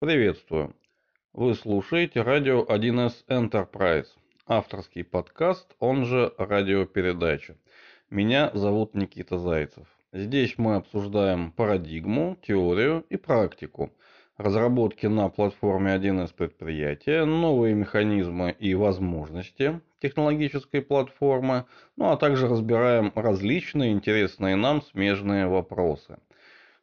Приветствую! 0.00 0.76
Вы 1.32 1.56
слушаете 1.56 2.22
радио 2.22 2.62
1С 2.62 3.14
Enterprise, 3.26 4.06
авторский 4.46 5.02
подкаст, 5.02 5.74
он 5.80 6.04
же 6.04 6.32
радиопередача. 6.38 7.56
Меня 8.08 8.52
зовут 8.54 8.94
Никита 8.94 9.38
Зайцев. 9.38 9.88
Здесь 10.12 10.56
мы 10.56 10.76
обсуждаем 10.76 11.50
парадигму, 11.50 12.38
теорию 12.46 13.06
и 13.10 13.16
практику 13.16 13.92
разработки 14.36 15.06
на 15.06 15.30
платформе 15.30 15.96
1С 15.96 16.32
предприятия, 16.32 17.24
новые 17.24 17.74
механизмы 17.74 18.54
и 18.56 18.76
возможности 18.76 19.80
технологической 20.00 20.80
платформы, 20.80 21.64
ну 21.96 22.12
а 22.12 22.16
также 22.16 22.46
разбираем 22.46 23.10
различные 23.16 23.90
интересные 23.90 24.54
нам 24.54 24.80
смежные 24.80 25.48
вопросы– 25.48 26.18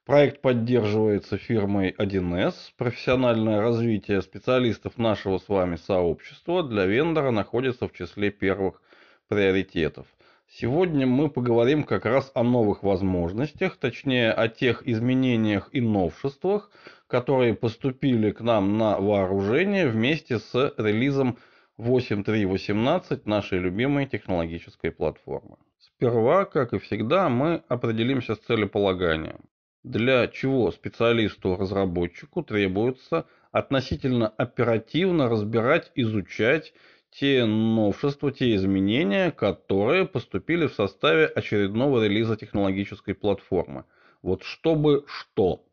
Проект 0.05 0.41
поддерживается 0.41 1.39
фирмой 1.39 1.89
1С. 1.89 2.53
Профессиональное 2.77 3.59
развитие 3.59 4.21
специалистов 4.21 4.99
нашего 4.99 5.39
с 5.39 5.49
вами 5.49 5.77
сообщества 5.77 6.61
для 6.61 6.85
вендора 6.85 7.31
находится 7.31 7.88
в 7.88 7.93
числе 7.93 8.30
первых 8.30 8.83
приоритетов. 9.30 10.05
Сегодня 10.47 11.07
мы 11.07 11.31
поговорим 11.31 11.83
как 11.83 12.05
раз 12.05 12.30
о 12.35 12.44
новых 12.44 12.83
возможностях, 12.83 13.77
точнее 13.77 14.31
о 14.31 14.47
тех 14.47 14.88
изменениях 14.88 15.70
и 15.71 15.81
новшествах, 15.81 16.69
которые 17.08 17.55
поступили 17.55 18.30
к 18.30 18.41
нам 18.41 18.77
на 18.77 18.99
вооружение 18.99 19.88
вместе 19.88 20.38
с 20.38 20.75
релизом 20.77 21.39
8.3.18 21.80 23.22
нашей 23.25 23.58
любимой 23.58 24.05
технологической 24.05 24.91
платформы. 24.91 25.58
Сперва, 25.80 26.45
как 26.45 26.73
и 26.73 26.77
всегда, 26.77 27.27
мы 27.27 27.63
определимся 27.69 28.35
с 28.35 28.39
целеполаганием 28.39 29.39
для 29.85 30.27
чего 30.27 30.71
специалисту-разработчику 30.71 32.41
требуется 32.41 33.27
относительно 33.52 34.27
оперативно 34.27 35.30
разбирать, 35.30 35.91
изучать 35.94 36.73
те 37.11 37.45
новшества, 37.45 38.31
те 38.31 38.56
изменения, 38.56 39.30
которые 39.30 40.06
поступили 40.08 40.66
в 40.66 40.73
составе 40.73 41.28
очередного 41.28 42.03
релиза 42.03 42.36
технологической 42.36 43.13
платформы. 43.13 43.86
Вот 44.23 44.41
чтобы 44.44 45.06
что? 45.08 45.63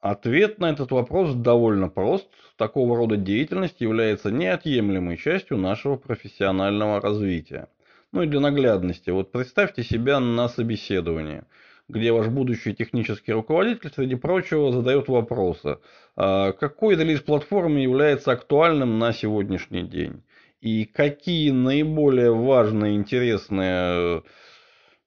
Ответ 0.00 0.58
на 0.58 0.70
этот 0.70 0.90
вопрос 0.90 1.34
довольно 1.34 1.90
прост. 1.90 2.26
Такого 2.56 2.96
рода 2.96 3.18
деятельность 3.18 3.82
является 3.82 4.30
неотъемлемой 4.30 5.18
частью 5.18 5.58
нашего 5.58 5.96
профессионального 5.96 7.02
развития. 7.02 7.68
Ну 8.12 8.22
и 8.22 8.26
для 8.26 8.40
наглядности, 8.40 9.10
вот 9.10 9.30
представьте 9.30 9.82
себя 9.82 10.20
на 10.20 10.48
собеседовании– 10.48 11.42
где 11.90 12.12
ваш 12.12 12.28
будущий 12.28 12.74
технический 12.74 13.32
руководитель, 13.32 13.90
среди 13.94 14.14
прочего, 14.14 14.72
задает 14.72 15.08
вопросы. 15.08 15.78
А 16.16 16.52
какой 16.52 16.96
релиз 16.96 17.20
платформы 17.20 17.80
является 17.80 18.32
актуальным 18.32 18.98
на 18.98 19.12
сегодняшний 19.12 19.82
день? 19.82 20.22
И 20.60 20.84
какие 20.84 21.50
наиболее 21.50 22.34
важные, 22.34 22.94
интересные 22.94 24.22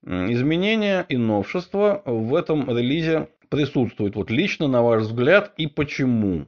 изменения 0.04 1.06
и 1.08 1.18
новшества 1.18 2.02
в 2.06 2.36
этом 2.36 2.70
релизе 2.70 3.30
присутствуют? 3.50 4.16
Вот 4.16 4.32
лично, 4.32 4.68
на 4.68 4.82
ваш 4.82 5.04
взгляд, 5.04 5.54
и 5.58 5.68
почему? 5.68 6.46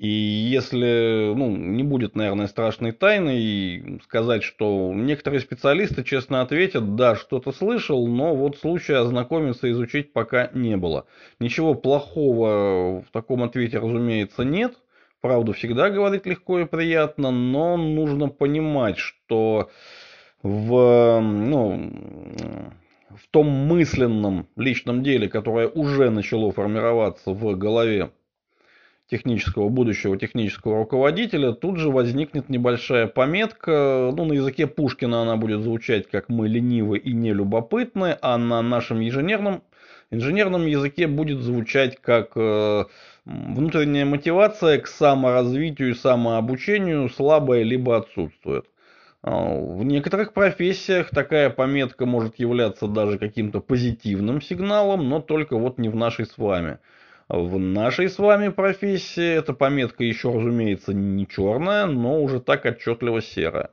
И 0.00 0.08
если, 0.08 1.34
ну, 1.36 1.54
не 1.54 1.82
будет, 1.82 2.16
наверное, 2.16 2.46
страшной 2.46 2.92
тайной 2.92 4.00
сказать, 4.02 4.42
что 4.42 4.94
некоторые 4.94 5.40
специалисты 5.40 6.02
честно 6.04 6.40
ответят, 6.40 6.96
да, 6.96 7.14
что-то 7.16 7.52
слышал, 7.52 8.08
но 8.08 8.34
вот 8.34 8.56
случая 8.56 8.96
ознакомиться, 9.02 9.70
изучить 9.70 10.14
пока 10.14 10.48
не 10.54 10.78
было. 10.78 11.04
Ничего 11.38 11.74
плохого 11.74 13.02
в 13.02 13.10
таком 13.12 13.42
ответе, 13.42 13.78
разумеется, 13.78 14.42
нет. 14.42 14.72
Правду 15.20 15.52
всегда 15.52 15.90
говорить 15.90 16.24
легко 16.24 16.60
и 16.60 16.64
приятно, 16.64 17.30
но 17.30 17.76
нужно 17.76 18.28
понимать, 18.28 18.96
что 18.96 19.68
в, 20.42 21.20
ну, 21.20 21.92
в 23.10 23.28
том 23.30 23.50
мысленном 23.50 24.48
личном 24.56 25.02
деле, 25.02 25.28
которое 25.28 25.68
уже 25.68 26.08
начало 26.08 26.52
формироваться 26.52 27.32
в 27.32 27.54
голове 27.54 28.12
технического 29.10 29.68
будущего 29.68 30.16
технического 30.16 30.78
руководителя, 30.78 31.52
тут 31.52 31.78
же 31.78 31.90
возникнет 31.90 32.48
небольшая 32.48 33.06
пометка, 33.06 34.12
ну, 34.16 34.24
на 34.24 34.34
языке 34.34 34.66
Пушкина 34.66 35.22
она 35.22 35.36
будет 35.36 35.62
звучать 35.62 36.08
как 36.08 36.28
«мы 36.28 36.48
ленивы 36.48 36.98
и 36.98 37.12
нелюбопытны», 37.12 38.16
а 38.22 38.38
на 38.38 38.62
нашем 38.62 39.02
инженерном, 39.02 39.62
инженерном 40.10 40.66
языке 40.66 41.08
будет 41.08 41.40
звучать 41.40 42.00
как 42.00 42.30
э, 42.36 42.84
внутренняя 43.24 44.04
мотивация 44.04 44.78
к 44.78 44.86
саморазвитию 44.86 45.90
и 45.90 45.94
самообучению 45.94 47.08
слабая 47.08 47.62
либо 47.62 47.96
отсутствует. 47.96 48.66
А, 49.22 49.54
в 49.54 49.84
некоторых 49.84 50.32
профессиях 50.32 51.10
такая 51.10 51.50
пометка 51.50 52.06
может 52.06 52.38
являться 52.38 52.86
даже 52.86 53.18
каким-то 53.18 53.60
позитивным 53.60 54.40
сигналом, 54.40 55.08
но 55.08 55.20
только 55.20 55.56
вот 55.56 55.78
не 55.78 55.88
в 55.88 55.96
нашей 55.96 56.26
с 56.26 56.38
вами. 56.38 56.78
В 57.32 57.60
нашей 57.60 58.08
с 58.08 58.18
вами 58.18 58.48
профессии 58.48 59.36
эта 59.36 59.54
пометка 59.54 60.02
еще, 60.02 60.32
разумеется, 60.32 60.92
не 60.92 61.28
черная, 61.28 61.86
но 61.86 62.20
уже 62.20 62.40
так 62.40 62.64
отчетливо 62.64 63.22
серая. 63.22 63.70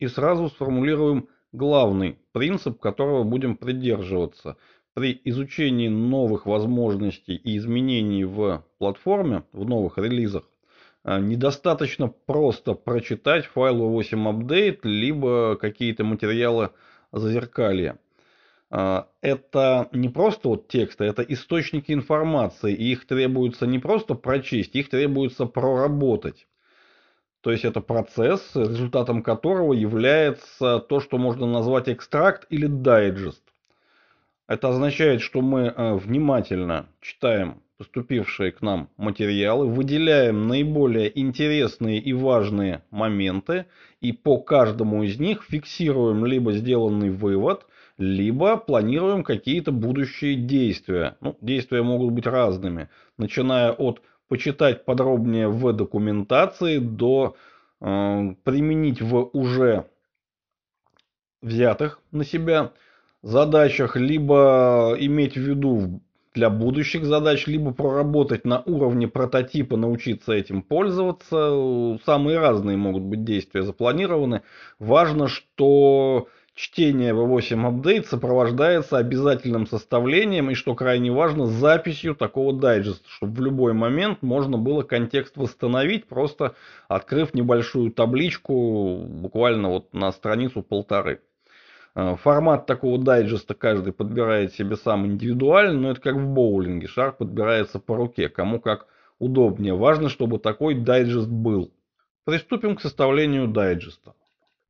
И 0.00 0.08
сразу 0.08 0.48
сформулируем 0.48 1.28
главный 1.52 2.18
принцип, 2.32 2.80
которого 2.80 3.22
будем 3.22 3.56
придерживаться. 3.56 4.56
При 4.94 5.20
изучении 5.26 5.86
новых 5.86 6.46
возможностей 6.46 7.36
и 7.36 7.56
изменений 7.58 8.24
в 8.24 8.64
платформе, 8.78 9.44
в 9.52 9.64
новых 9.64 9.98
релизах, 9.98 10.42
а, 11.04 11.20
недостаточно 11.20 12.08
просто 12.08 12.74
прочитать 12.74 13.46
файл 13.46 13.76
8 13.76 14.28
update, 14.28 14.80
либо 14.82 15.54
какие-то 15.54 16.02
материалы 16.02 16.70
зазеркалья. 17.12 17.96
А, 18.70 19.08
это 19.22 19.88
не 19.92 20.08
просто 20.08 20.48
вот 20.48 20.68
тексты, 20.68 21.04
это 21.04 21.22
источники 21.22 21.92
информации, 21.92 22.74
и 22.74 22.92
их 22.92 23.06
требуется 23.06 23.66
не 23.66 23.78
просто 23.78 24.14
прочесть, 24.14 24.76
их 24.76 24.90
требуется 24.90 25.46
проработать. 25.46 26.46
То 27.40 27.50
есть 27.50 27.64
это 27.64 27.80
процесс, 27.80 28.50
результатом 28.54 29.22
которого 29.22 29.72
является 29.72 30.80
то, 30.80 31.00
что 31.00 31.18
можно 31.18 31.46
назвать 31.46 31.88
экстракт 31.88 32.46
или 32.50 32.66
дайджест. 32.66 33.42
Это 34.48 34.68
означает, 34.68 35.22
что 35.22 35.40
мы 35.40 35.72
э, 35.74 35.94
внимательно 35.94 36.88
читаем 37.00 37.62
поступившие 37.78 38.50
к 38.50 38.60
нам 38.60 38.90
материалы, 38.96 39.66
выделяем 39.66 40.48
наиболее 40.48 41.16
интересные 41.18 42.00
и 42.00 42.12
важные 42.12 42.82
моменты 42.90 43.66
и 44.00 44.12
по 44.12 44.38
каждому 44.38 45.04
из 45.04 45.18
них 45.20 45.44
фиксируем 45.44 46.26
либо 46.26 46.52
сделанный 46.52 47.08
вывод– 47.08 47.64
либо 47.98 48.56
планируем 48.56 49.24
какие-то 49.24 49.72
будущие 49.72 50.36
действия. 50.36 51.16
Ну, 51.20 51.36
действия 51.40 51.82
могут 51.82 52.12
быть 52.12 52.26
разными, 52.26 52.88
начиная 53.18 53.72
от 53.72 54.00
почитать 54.28 54.84
подробнее 54.84 55.48
в 55.48 55.72
документации 55.72 56.78
до 56.78 57.36
э, 57.80 58.34
применить 58.44 59.02
в 59.02 59.30
уже 59.32 59.86
взятых 61.42 62.00
на 62.12 62.24
себя 62.24 62.72
задачах, 63.22 63.96
либо 63.96 64.96
иметь 64.98 65.34
в 65.34 65.40
виду 65.40 66.00
для 66.34 66.50
будущих 66.50 67.04
задач, 67.04 67.46
либо 67.46 67.72
проработать 67.72 68.44
на 68.44 68.60
уровне 68.60 69.08
прототипа, 69.08 69.76
научиться 69.76 70.32
этим 70.32 70.62
пользоваться. 70.62 71.98
Самые 72.04 72.38
разные 72.38 72.76
могут 72.76 73.02
быть 73.02 73.24
действия 73.24 73.62
запланированы. 73.62 74.42
Важно, 74.78 75.26
что 75.26 76.28
Чтение 76.58 77.12
V8 77.12 77.70
Update 77.70 78.06
сопровождается 78.06 78.98
обязательным 78.98 79.68
составлением 79.68 80.50
и, 80.50 80.54
что 80.54 80.74
крайне 80.74 81.12
важно, 81.12 81.46
записью 81.46 82.16
такого 82.16 82.52
дайджеста, 82.52 83.08
чтобы 83.08 83.34
в 83.34 83.40
любой 83.42 83.74
момент 83.74 84.22
можно 84.22 84.58
было 84.58 84.82
контекст 84.82 85.36
восстановить, 85.36 86.08
просто 86.08 86.56
открыв 86.88 87.32
небольшую 87.32 87.92
табличку 87.92 89.04
буквально 89.06 89.68
вот 89.68 89.94
на 89.94 90.10
страницу 90.10 90.62
полторы. 90.62 91.20
Э, 91.94 92.16
формат 92.16 92.66
такого 92.66 92.98
дайджеста 92.98 93.54
каждый 93.54 93.92
подбирает 93.92 94.52
себе 94.52 94.74
сам 94.74 95.06
индивидуально, 95.06 95.78
но 95.78 95.90
это 95.92 96.00
как 96.00 96.16
в 96.16 96.26
боулинге. 96.26 96.88
Шар 96.88 97.12
подбирается 97.12 97.78
по 97.78 97.94
руке, 97.94 98.28
кому 98.28 98.58
как 98.58 98.88
удобнее. 99.20 99.76
Важно, 99.76 100.08
чтобы 100.08 100.40
такой 100.40 100.74
дайджест 100.74 101.28
был. 101.28 101.70
Приступим 102.24 102.74
к 102.74 102.80
составлению 102.80 103.46
дайджеста 103.46 104.14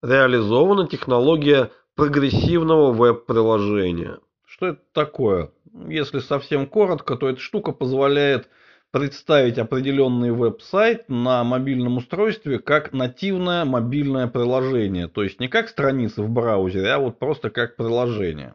реализована 0.02 0.86
технология 0.86 1.70
прогрессивного 1.98 2.92
веб-приложения. 2.92 4.20
Что 4.46 4.68
это 4.68 4.80
такое? 4.92 5.50
Если 5.88 6.20
совсем 6.20 6.68
коротко, 6.68 7.16
то 7.16 7.28
эта 7.28 7.40
штука 7.40 7.72
позволяет 7.72 8.48
представить 8.92 9.58
определенный 9.58 10.30
веб-сайт 10.30 11.08
на 11.08 11.42
мобильном 11.42 11.96
устройстве 11.96 12.60
как 12.60 12.92
нативное 12.92 13.64
мобильное 13.64 14.28
приложение. 14.28 15.08
То 15.08 15.24
есть 15.24 15.40
не 15.40 15.48
как 15.48 15.68
страница 15.68 16.22
в 16.22 16.30
браузере, 16.30 16.92
а 16.92 17.00
вот 17.00 17.18
просто 17.18 17.50
как 17.50 17.74
приложение. 17.74 18.54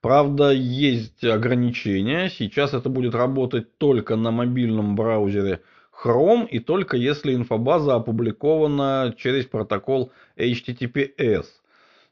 Правда, 0.00 0.52
есть 0.52 1.24
ограничения. 1.24 2.30
Сейчас 2.30 2.72
это 2.72 2.88
будет 2.88 3.16
работать 3.16 3.78
только 3.78 4.14
на 4.14 4.30
мобильном 4.30 4.94
браузере 4.94 5.60
Chrome 6.04 6.46
и 6.48 6.60
только 6.60 6.96
если 6.96 7.34
инфобаза 7.34 7.96
опубликована 7.96 9.12
через 9.18 9.46
протокол 9.46 10.12
HTTPS. 10.36 11.46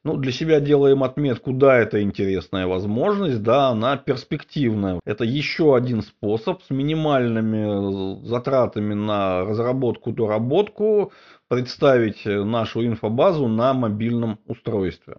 Ну, 0.04 0.18
для 0.18 0.32
себя 0.32 0.60
делаем 0.60 1.02
отметку, 1.02 1.54
да, 1.54 1.78
это 1.78 2.02
интересная 2.02 2.66
возможность, 2.66 3.42
да, 3.42 3.68
она 3.68 3.96
перспективная. 3.96 5.00
Это 5.06 5.24
еще 5.24 5.74
один 5.74 6.02
способ 6.02 6.62
с 6.62 6.68
минимальными 6.68 8.20
э, 8.20 8.26
затратами 8.26 8.92
на 8.92 9.46
разработку, 9.46 10.12
доработку 10.12 11.10
представить 11.48 12.26
нашу 12.26 12.84
инфобазу 12.84 13.48
на 13.48 13.72
мобильном 13.72 14.40
устройстве. 14.44 15.16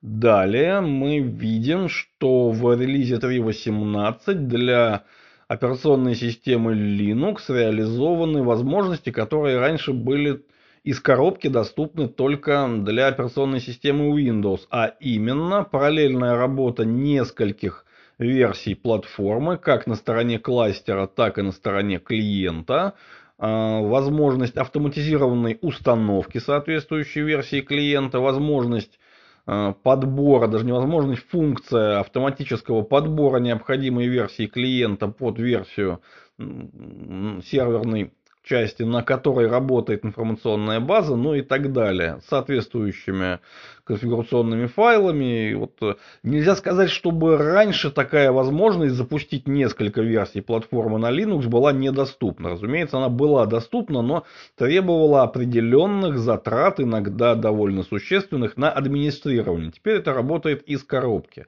Далее 0.00 0.80
мы 0.80 1.18
видим, 1.18 1.90
что 1.90 2.50
в 2.50 2.80
релизе 2.80 3.16
3.18 3.16 4.34
для 4.34 5.04
операционной 5.48 6.14
системы 6.14 6.72
Linux 6.72 7.42
реализованы 7.48 8.42
возможности, 8.42 9.10
которые 9.10 9.58
раньше 9.58 9.92
были 9.92 10.46
из 10.86 11.00
коробки 11.00 11.48
доступны 11.48 12.06
только 12.06 12.68
для 12.78 13.08
операционной 13.08 13.58
системы 13.58 14.16
Windows, 14.16 14.60
а 14.70 14.86
именно 15.00 15.64
параллельная 15.64 16.36
работа 16.36 16.84
нескольких 16.84 17.84
версий 18.18 18.76
платформы, 18.76 19.58
как 19.58 19.88
на 19.88 19.96
стороне 19.96 20.38
кластера, 20.38 21.08
так 21.08 21.38
и 21.38 21.42
на 21.42 21.50
стороне 21.50 21.98
клиента, 21.98 22.94
а, 23.36 23.80
возможность 23.80 24.56
автоматизированной 24.56 25.58
установки 25.60 26.38
соответствующей 26.38 27.22
версии 27.22 27.62
клиента, 27.62 28.20
возможность 28.20 29.00
а, 29.44 29.72
подбора, 29.72 30.46
даже 30.46 30.64
невозможность 30.64 31.28
функция 31.30 31.98
автоматического 31.98 32.82
подбора 32.82 33.38
необходимой 33.40 34.06
версии 34.06 34.46
клиента 34.46 35.08
под 35.08 35.40
версию 35.40 36.00
серверной 36.38 38.12
части, 38.46 38.84
на 38.84 39.02
которой 39.02 39.48
работает 39.48 40.04
информационная 40.04 40.80
база, 40.80 41.16
ну 41.16 41.34
и 41.34 41.42
так 41.42 41.72
далее, 41.72 42.20
соответствующими 42.28 43.40
конфигурационными 43.84 44.66
файлами. 44.66 45.54
Вот 45.54 45.72
э, 45.82 45.94
нельзя 46.22 46.56
сказать, 46.56 46.90
чтобы 46.90 47.36
раньше 47.36 47.90
такая 47.90 48.32
возможность 48.32 48.94
запустить 48.94 49.48
несколько 49.48 50.00
версий 50.00 50.40
платформы 50.40 50.98
на 50.98 51.10
Linux 51.10 51.48
была 51.48 51.72
недоступна. 51.72 52.50
Разумеется, 52.50 52.98
она 52.98 53.08
была 53.08 53.46
доступна, 53.46 54.02
но 54.02 54.24
требовала 54.56 55.22
определенных 55.22 56.18
затрат, 56.18 56.80
иногда 56.80 57.34
довольно 57.34 57.82
существенных, 57.82 58.56
на 58.56 58.70
администрирование. 58.70 59.72
Теперь 59.72 59.96
это 59.96 60.12
работает 60.12 60.62
из 60.62 60.82
коробки. 60.84 61.46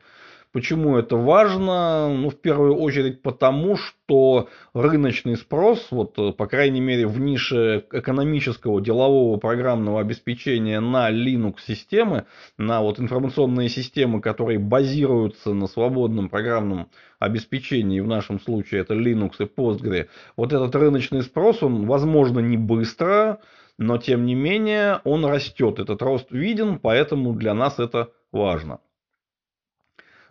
Почему 0.50 0.96
это 0.96 1.16
важно? 1.16 2.08
Ну, 2.08 2.30
в 2.30 2.40
первую 2.40 2.74
очередь 2.76 3.20
потому, 3.20 3.76
что 3.76 4.48
рыночный 4.72 5.36
спрос, 5.36 5.88
вот, 5.90 6.18
э, 6.18 6.32
по 6.32 6.46
крайней 6.46 6.80
мере, 6.80 7.06
в 7.06 7.20
нише 7.20 7.84
экономического, 7.92 8.80
делового 8.80 9.36
программного 9.36 10.00
обеспечения 10.00 10.80
на 10.80 11.10
Linux-системы, 11.10 12.24
на 12.56 12.80
вот 12.80 12.98
информационные 12.98 13.68
системы, 13.68 14.22
которые 14.22 14.58
базируются 14.58 15.52
на 15.52 15.66
свободном 15.66 16.30
программном 16.30 16.88
обеспечении, 17.18 18.00
в 18.00 18.06
нашем 18.06 18.40
случае 18.40 18.80
это 18.80 18.94
Linux 18.94 19.32
и 19.40 19.44
Postgre, 19.44 20.08
вот 20.36 20.54
этот 20.54 20.74
рыночный 20.74 21.22
спрос, 21.22 21.62
он, 21.62 21.86
возможно, 21.86 22.38
не 22.38 22.56
быстро, 22.56 23.40
но 23.76 23.98
тем 23.98 24.24
не 24.24 24.34
менее 24.34 25.00
он 25.04 25.26
растет. 25.26 25.78
Этот 25.78 26.00
рост 26.00 26.30
виден, 26.30 26.78
поэтому 26.78 27.34
для 27.34 27.52
нас 27.52 27.78
это 27.78 28.12
важно. 28.32 28.80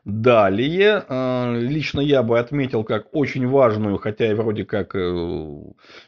Далее, 0.07 1.03
э, 1.05 1.59
лично 1.59 1.99
я 1.99 2.23
бы 2.23 2.39
отметил 2.39 2.85
как 2.85 3.13
очень 3.13 3.45
важную, 3.45 3.97
хотя 3.97 4.31
и 4.31 4.33
вроде 4.33 4.63
как 4.63 4.95
э, 4.95 4.99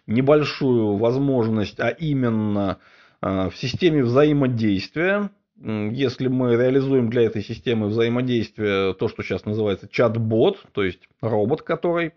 небольшую 0.08 0.96
возможность, 0.96 1.82
а 1.82 1.90
именно 1.90 2.78
э, 3.22 3.50
в 3.50 3.58
системе 3.58 4.04
взаимодействия. 4.04 5.32
Если 5.62 6.30
мы 6.30 6.56
реализуем 6.56 7.10
для 7.10 7.24
этой 7.24 7.44
системы 7.44 7.88
взаимодействия 7.88 8.94
то, 8.94 9.10
что 9.10 9.22
сейчас 9.22 9.44
называется 9.44 9.90
чат-бот, 9.92 10.64
то 10.72 10.86
есть 10.86 11.02
робот, 11.20 11.64
который 11.64 12.14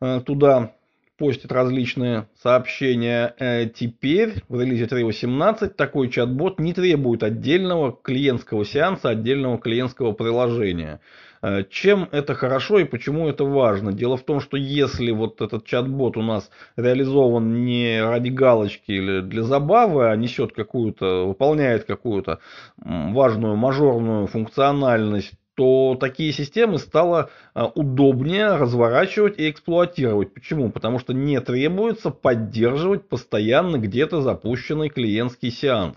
туда 0.00 0.72
постит 1.16 1.52
различные 1.52 2.28
сообщения. 2.40 3.34
Э, 3.38 3.66
теперь 3.66 4.42
в 4.48 4.60
релизе 4.60 4.84
3.18 4.84 5.68
такой 5.68 6.10
чат-бот 6.10 6.60
не 6.60 6.72
требует 6.72 7.22
отдельного 7.22 7.92
клиентского 7.92 8.64
сеанса, 8.64 9.10
отдельного 9.10 9.58
клиентского 9.58 10.12
приложения. 10.12 11.00
Э, 11.42 11.64
чем 11.70 12.08
это 12.12 12.34
хорошо 12.34 12.78
и 12.78 12.84
почему 12.84 13.28
это 13.28 13.44
важно? 13.44 13.92
Дело 13.92 14.16
в 14.16 14.24
том, 14.24 14.40
что 14.40 14.56
если 14.56 15.10
вот 15.10 15.40
этот 15.40 15.64
чат-бот 15.64 16.16
у 16.16 16.22
нас 16.22 16.50
реализован 16.76 17.64
не 17.64 18.02
ради 18.02 18.28
галочки 18.28 18.92
или 18.92 19.20
для 19.20 19.42
забавы, 19.42 20.10
а 20.10 20.16
несет 20.16 20.52
какую-то, 20.52 21.26
выполняет 21.26 21.84
какую-то 21.84 22.40
важную 22.76 23.56
мажорную 23.56 24.26
функциональность, 24.26 25.34
то 25.56 25.96
такие 25.98 26.32
системы 26.32 26.78
стало 26.78 27.30
а, 27.54 27.66
удобнее 27.66 28.56
разворачивать 28.56 29.38
и 29.38 29.50
эксплуатировать. 29.50 30.34
Почему? 30.34 30.70
Потому 30.70 30.98
что 30.98 31.14
не 31.14 31.40
требуется 31.40 32.10
поддерживать 32.10 33.08
постоянно 33.08 33.78
где-то 33.78 34.20
запущенный 34.20 34.90
клиентский 34.90 35.50
сеанс. 35.50 35.96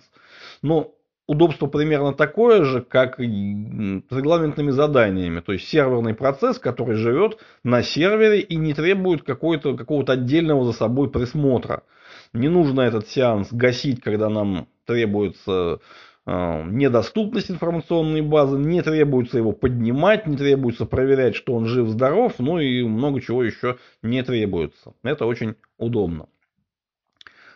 Но 0.62 0.94
удобство 1.28 1.68
примерно 1.68 2.14
такое 2.14 2.64
же, 2.64 2.82
как 2.82 3.20
с 3.20 3.22
регламентными 3.22 4.72
заданиями. 4.72 5.42
То 5.42 5.52
есть 5.52 5.68
серверный 5.68 6.14
процесс, 6.14 6.58
который 6.58 6.96
живет 6.96 7.38
на 7.64 7.84
сервере 7.84 8.40
и 8.40 8.56
не 8.56 8.74
требует 8.74 9.24
какого-то 9.24 10.14
отдельного 10.14 10.64
за 10.64 10.72
собой 10.72 11.12
присмотра. 11.12 11.84
Не 12.32 12.48
нужно 12.48 12.82
этот 12.82 13.10
сеанс 13.10 13.50
гасить, 13.52 14.02
когда 14.02 14.30
нам 14.30 14.70
требуется 14.86 15.80
недоступность 16.30 17.50
информационной 17.50 18.22
базы, 18.22 18.58
не 18.58 18.82
требуется 18.82 19.38
его 19.38 19.52
поднимать, 19.52 20.28
не 20.28 20.38
требуется 20.38 20.86
проверять, 20.86 21.36
что 21.36 21.54
он 21.54 21.66
жив-здоров, 21.66 22.34
ну 22.40 22.60
и 22.60 22.84
много 22.84 23.22
чего 23.22 23.44
еще 23.44 23.78
не 24.02 24.24
требуется. 24.24 24.94
Это 25.04 25.26
очень 25.26 25.56
удобно. 25.78 26.28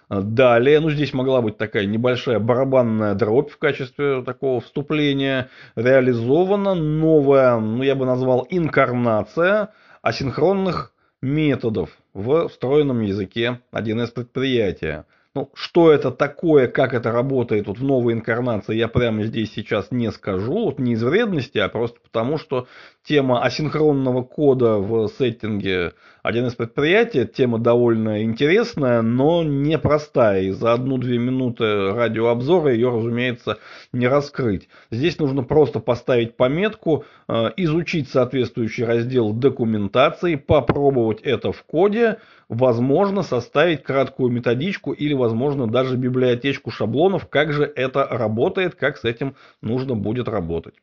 А, 0.09 0.21
далее, 0.21 0.79
ну 0.79 0.89
здесь 0.89 1.13
могла 1.13 1.41
быть 1.41 1.57
такая 1.57 1.85
небольшая 1.85 2.39
барабанная 2.39 3.15
дробь 3.15 3.51
в 3.51 3.57
качестве 3.57 4.23
такого 4.23 4.61
вступления. 4.61 5.49
Реализована 5.75 6.73
новая, 6.73 7.59
ну 7.59 7.83
я 7.83 7.95
бы 7.95 8.05
назвал 8.05 8.45
инкарнация 8.49 9.69
асинхронных 10.01 10.93
методов 11.21 11.97
в 12.13 12.49
встроенном 12.49 13.01
языке 13.01 13.61
1С 13.71 14.11
предприятия. 14.11 15.05
Ну, 15.35 15.49
что 15.55 15.91
это 15.91 16.11
такое, 16.11 16.67
как 16.67 16.93
это 16.93 17.11
работает 17.11 17.65
вот 17.67 17.79
в 17.79 17.83
новой 17.83 18.13
инкарнации, 18.13 18.75
я 18.75 18.87
прямо 18.87 19.23
здесь 19.23 19.51
сейчас 19.51 19.89
не 19.89 20.11
скажу. 20.11 20.65
Вот 20.65 20.77
не 20.77 20.93
из 20.93 21.03
вредности, 21.03 21.57
а 21.57 21.69
просто 21.69 21.99
потому, 22.13 22.37
что 22.37 22.67
тема 23.03 23.43
асинхронного 23.43 24.21
кода 24.21 24.77
в 24.77 25.07
сеттинге 25.07 25.93
один 26.21 26.45
из 26.45 26.53
предприятий, 26.53 27.25
тема 27.25 27.57
довольно 27.57 28.23
интересная, 28.23 29.01
но 29.01 29.43
непростая. 29.43 30.43
И 30.43 30.51
за 30.51 30.73
одну-две 30.73 31.17
минуты 31.17 31.91
радиообзора 31.91 32.71
ее, 32.71 32.89
разумеется, 32.89 33.57
не 33.91 34.07
раскрыть. 34.07 34.69
Здесь 34.91 35.17
нужно 35.17 35.43
просто 35.43 35.79
поставить 35.79 36.37
пометку, 36.37 37.03
э, 37.27 37.49
изучить 37.57 38.09
соответствующий 38.09 38.85
раздел 38.85 39.33
документации, 39.33 40.35
попробовать 40.35 41.19
это 41.21 41.51
в 41.51 41.63
коде, 41.63 42.19
возможно 42.47 43.23
составить 43.23 43.83
краткую 43.83 44.31
методичку 44.31 44.93
или, 44.93 45.13
возможно, 45.13 45.67
даже 45.67 45.97
библиотечку 45.97 46.69
шаблонов, 46.69 47.27
как 47.27 47.51
же 47.51 47.63
это 47.75 48.07
работает, 48.09 48.75
как 48.75 48.97
с 48.97 49.03
этим 49.03 49.35
нужно 49.61 49.95
будет 49.95 50.27
работать. 50.29 50.75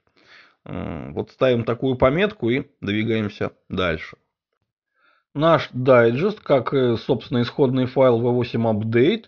Вот 0.64 1.30
ставим 1.30 1.64
такую 1.64 1.96
пометку 1.96 2.50
и 2.50 2.66
двигаемся 2.80 3.52
дальше. 3.68 4.16
Наш 5.34 5.70
дайджест, 5.72 6.40
как 6.40 6.74
и, 6.74 6.96
собственно, 6.96 7.42
исходный 7.42 7.86
файл 7.86 8.20
V8 8.20 8.82
Update, 8.82 9.24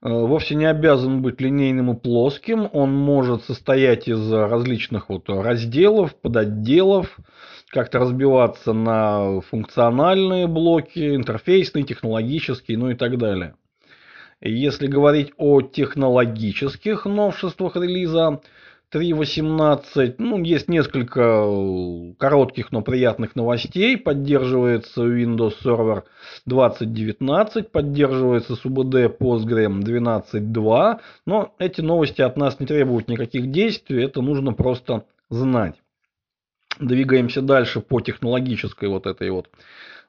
э, 0.00 0.08
вовсе 0.08 0.54
не 0.54 0.64
обязан 0.64 1.22
быть 1.22 1.40
линейным 1.40 1.90
и 1.90 1.98
плоским. 1.98 2.68
Он 2.72 2.92
может 2.92 3.44
состоять 3.44 4.06
из 4.06 4.32
различных 4.32 5.08
вот 5.08 5.28
разделов, 5.28 6.14
подотделов, 6.14 7.18
как-то 7.68 7.98
разбиваться 7.98 8.72
на 8.72 9.40
функциональные 9.40 10.46
блоки, 10.46 11.16
интерфейсные, 11.16 11.82
технологические, 11.84 12.78
ну 12.78 12.90
и 12.90 12.94
так 12.94 13.18
далее. 13.18 13.56
Если 14.40 14.86
говорить 14.86 15.32
о 15.36 15.60
технологических 15.62 17.06
новшествах 17.06 17.74
релиза, 17.74 18.40
3.18, 18.92 20.16
ну, 20.18 20.42
есть 20.42 20.68
несколько 20.68 21.20
э, 21.20 22.14
коротких, 22.18 22.72
но 22.72 22.82
приятных 22.82 23.36
новостей. 23.36 23.96
Поддерживается 23.96 25.02
Windows 25.02 25.54
Server 25.62 26.02
2019, 26.46 27.70
поддерживается 27.70 28.54
SUBD 28.54 29.16
Postgre 29.16 29.68
12.2, 29.68 31.00
но 31.24 31.54
эти 31.58 31.80
новости 31.80 32.20
от 32.20 32.36
нас 32.36 32.58
не 32.58 32.66
требуют 32.66 33.08
никаких 33.08 33.50
действий, 33.50 34.02
это 34.02 34.22
нужно 34.22 34.54
просто 34.54 35.04
знать. 35.28 35.76
Двигаемся 36.80 37.42
дальше 37.42 37.80
по 37.80 38.00
технологической 38.00 38.88
вот 38.88 39.06
этой 39.06 39.30
вот 39.30 39.48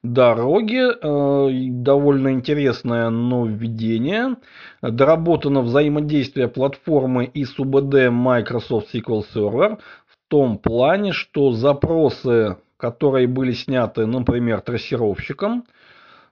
дороге. 0.03 0.91
Э, 1.01 1.50
довольно 1.70 2.34
интересное 2.34 3.10
нововведение. 3.10 4.38
Доработано 4.81 5.62
взаимодействие 5.62 6.48
платформы 6.48 7.25
и 7.25 7.46
СУБД 7.46 8.10
Microsoft 8.10 8.93
SQL 8.93 9.24
Server 9.34 9.79
в 10.08 10.17
том 10.27 10.58
плане, 10.58 11.12
что 11.12 11.51
запросы, 11.51 12.58
которые 12.77 13.27
были 13.27 13.51
сняты, 13.51 14.05
например, 14.05 14.62
трассировщиком 14.62 15.65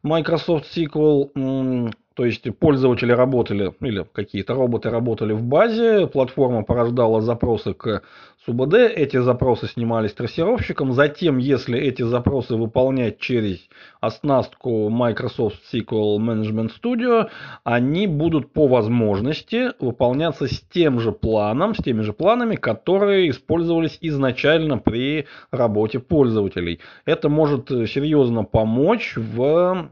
Microsoft 0.04 0.66
SQL, 0.76 1.94
то 2.20 2.26
есть 2.26 2.44
пользователи 2.60 3.14
работали, 3.14 3.74
или 3.80 4.06
какие-то 4.12 4.54
роботы 4.54 4.90
работали 4.90 5.32
в 5.32 5.42
базе, 5.42 6.06
платформа 6.06 6.64
порождала 6.64 7.22
запросы 7.22 7.74
к 7.74 8.02
СУБД, 8.46 8.74
эти 8.74 9.22
запросы 9.22 9.68
снимались 9.68 10.12
трассировщиком, 10.12 10.92
затем, 10.92 11.38
если 11.38 11.80
эти 11.80 12.02
запросы 12.02 12.58
выполнять 12.58 13.20
через 13.20 13.60
оснастку 14.02 14.90
Microsoft 14.90 15.62
SQL 15.74 16.18
Management 16.18 16.72
Studio, 16.84 17.30
они 17.64 18.06
будут 18.06 18.52
по 18.52 18.68
возможности 18.68 19.70
выполняться 19.80 20.48
с 20.48 20.60
тем 20.60 21.00
же 21.00 21.14
планом, 21.14 21.74
с 21.74 21.78
теми 21.78 22.02
же 22.02 22.12
планами, 22.12 22.58
которые 22.58 23.30
использовались 23.30 23.98
изначально 24.02 24.78
при 24.78 25.26
работе 25.52 26.00
пользователей. 26.00 26.82
Это 27.06 27.30
может 27.30 27.70
серьезно 27.70 28.44
помочь 28.44 29.14
в 29.16 29.90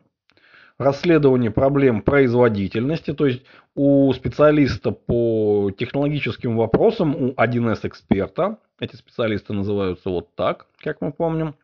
расследование 0.77 1.51
проблем 1.51 2.01
производительности, 2.01 3.13
то 3.13 3.25
есть 3.25 3.43
у 3.75 4.12
специалиста 4.13 4.91
по 4.91 5.72
технологическим 5.77 6.55
вопросам, 6.55 7.15
у 7.15 7.34
1С 7.34 7.79
эксперта, 7.84 8.57
эти 8.79 8.96
специалисты 8.96 9.53
называются 9.53 10.10
вот 10.10 10.36
так, 10.36 10.67
как 10.79 11.01
мы 11.01 11.12
помним, 11.12 11.55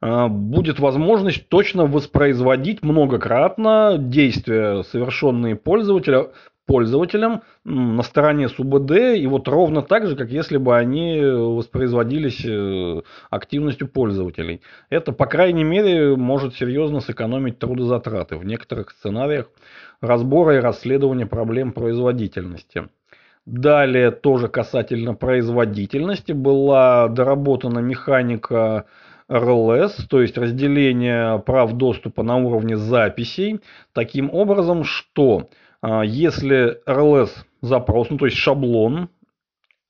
а, 0.00 0.28
будет 0.28 0.78
возможность 0.78 1.48
точно 1.48 1.86
воспроизводить 1.86 2.82
многократно 2.82 3.96
действия, 3.98 4.84
совершенные 4.84 5.56
пользователя, 5.56 6.28
пользователям 6.68 7.42
на 7.64 8.02
стороне 8.02 8.48
СУБД, 8.48 9.16
и 9.16 9.26
вот 9.26 9.48
ровно 9.48 9.80
так 9.80 10.06
же, 10.06 10.14
как 10.14 10.30
если 10.30 10.58
бы 10.58 10.76
они 10.76 11.18
воспроизводились 11.18 12.44
э, 12.44 13.00
активностью 13.30 13.88
пользователей. 13.88 14.60
Это, 14.90 15.12
по 15.12 15.24
крайней 15.24 15.64
мере, 15.64 16.14
может 16.14 16.54
серьезно 16.54 17.00
сэкономить 17.00 17.58
трудозатраты 17.58 18.36
в 18.36 18.44
некоторых 18.44 18.90
сценариях 18.90 19.46
разбора 20.02 20.56
и 20.56 20.60
расследования 20.60 21.26
проблем 21.26 21.72
производительности. 21.72 22.88
Далее, 23.46 24.10
тоже 24.10 24.48
касательно 24.48 25.14
производительности, 25.14 26.32
была 26.32 27.08
доработана 27.08 27.78
механика 27.78 28.84
RLS, 29.30 30.06
то 30.10 30.20
есть 30.20 30.36
разделение 30.36 31.38
прав 31.38 31.72
доступа 31.72 32.22
на 32.22 32.36
уровне 32.36 32.76
записей, 32.76 33.60
таким 33.94 34.28
образом, 34.34 34.84
что 34.84 35.48
если 35.82 36.82
RLS 36.86 37.30
запрос, 37.62 38.10
ну 38.10 38.18
то 38.18 38.26
есть 38.26 38.36
шаблон 38.36 39.08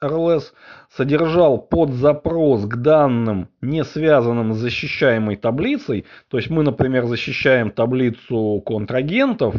RLS, 0.03 0.53
содержал 0.91 1.59
подзапрос 1.59 2.67
к 2.67 2.77
данным, 2.77 3.49
не 3.61 3.85
связанным 3.85 4.53
с 4.53 4.59
защищаемой 4.59 5.37
таблицей, 5.37 6.07
то 6.29 6.37
есть 6.37 6.51
мы, 6.51 6.63
например, 6.63 7.07
защищаем 7.07 7.71
таблицу 7.71 8.63
контрагентов, 8.65 9.55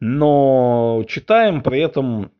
но 0.00 1.04
читаем 1.08 1.62
при 1.62 1.80
этом 1.80 2.32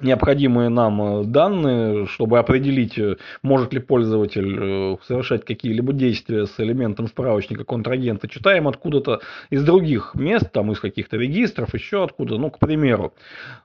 необходимые 0.00 0.68
нам 0.68 1.02
э, 1.02 1.24
данные, 1.24 2.06
чтобы 2.06 2.38
определить, 2.38 2.98
э, 2.98 3.16
может 3.42 3.72
ли 3.72 3.80
пользователь 3.80 4.56
э, 4.58 4.96
совершать 5.06 5.44
какие-либо 5.44 5.92
действия 5.92 6.46
с 6.46 6.54
элементом 6.58 7.08
справочника 7.08 7.64
контрагента, 7.64 8.28
читаем 8.28 8.68
откуда-то 8.68 9.20
из 9.50 9.64
других 9.64 10.14
мест, 10.14 10.50
там 10.52 10.72
из 10.72 10.80
каких-то 10.80 11.16
регистров, 11.16 11.74
еще 11.74 12.04
откуда, 12.04 12.38
ну, 12.38 12.50
к 12.50 12.58
примеру. 12.58 13.14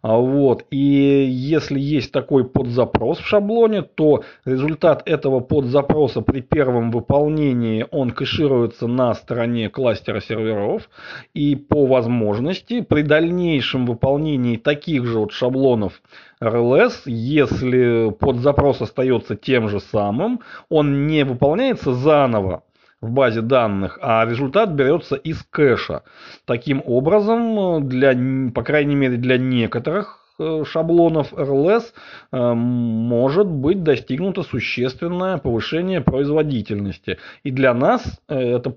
А, 0.02 0.18
вот. 0.18 0.66
И 0.72 0.78
если 0.78 1.80
есть 1.80 2.12
такой 2.12 2.46
подзапрос 2.46 3.20
в 3.20 3.28
шаблоне, 3.28 3.82
то 3.82 4.24
результат 4.46 5.04
этого 5.06 5.40
подзапроса 5.40 6.22
при 6.22 6.42
первом 6.42 6.92
выполнении, 6.92 7.86
он 7.92 8.12
кэшируется 8.12 8.88
на 8.88 9.14
стороне 9.14 9.70
кластера 9.70 10.20
серверов, 10.20 10.90
и 11.34 11.56
по 11.56 11.86
возможности 11.86 12.82
при 12.82 13.02
дальнейшем 13.02 13.86
выполнении 13.86 14.58
таких 14.58 15.06
же 15.06 15.20
вот 15.20 15.32
шаблонов 15.32 16.02
RLS, 16.42 17.04
если 17.06 18.12
подзапрос 18.12 18.82
остается 18.82 19.36
тем 19.36 19.70
же 19.70 19.80
самым, 19.80 20.42
он 20.70 21.08
не 21.08 21.24
выполняется 21.24 21.94
заново 21.94 22.64
в 23.02 23.12
базе 23.12 23.42
данных, 23.42 24.00
а 24.02 24.26
результат 24.26 24.70
берется 24.70 25.16
из 25.16 25.44
кэша. 25.50 26.04
Таким 26.46 26.82
образом, 26.86 27.88
для, 27.88 28.14
по 28.54 28.64
крайней 28.64 28.96
мере 28.96 29.18
для 29.18 29.38
некоторых 29.38 30.23
шаблонов 30.66 31.34
RLS 31.34 31.94
э, 32.32 32.54
может 32.54 33.48
быть 33.48 33.84
достигнуто 33.84 34.44
существенное 34.44 35.38
повышение 35.38 36.02
производительности. 36.02 37.20
И 37.44 37.52
для 37.52 37.74
нас 37.74 38.20
э, 38.28 38.58
это 38.58 38.76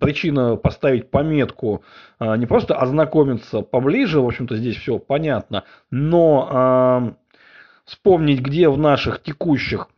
причина 0.00 0.56
поставить 0.56 1.10
пометку, 1.10 1.82
не 2.20 2.46
просто 2.46 2.74
ознакомиться 2.76 3.60
поближе, 3.60 4.20
в 4.20 4.26
общем-то 4.26 4.56
здесь 4.56 4.76
все 4.76 4.98
понятно, 4.98 5.64
но 5.90 7.16
вспомнить, 7.84 8.40
где 8.40 8.68
в 8.68 8.78
наших 8.78 9.22
текущих 9.22 9.88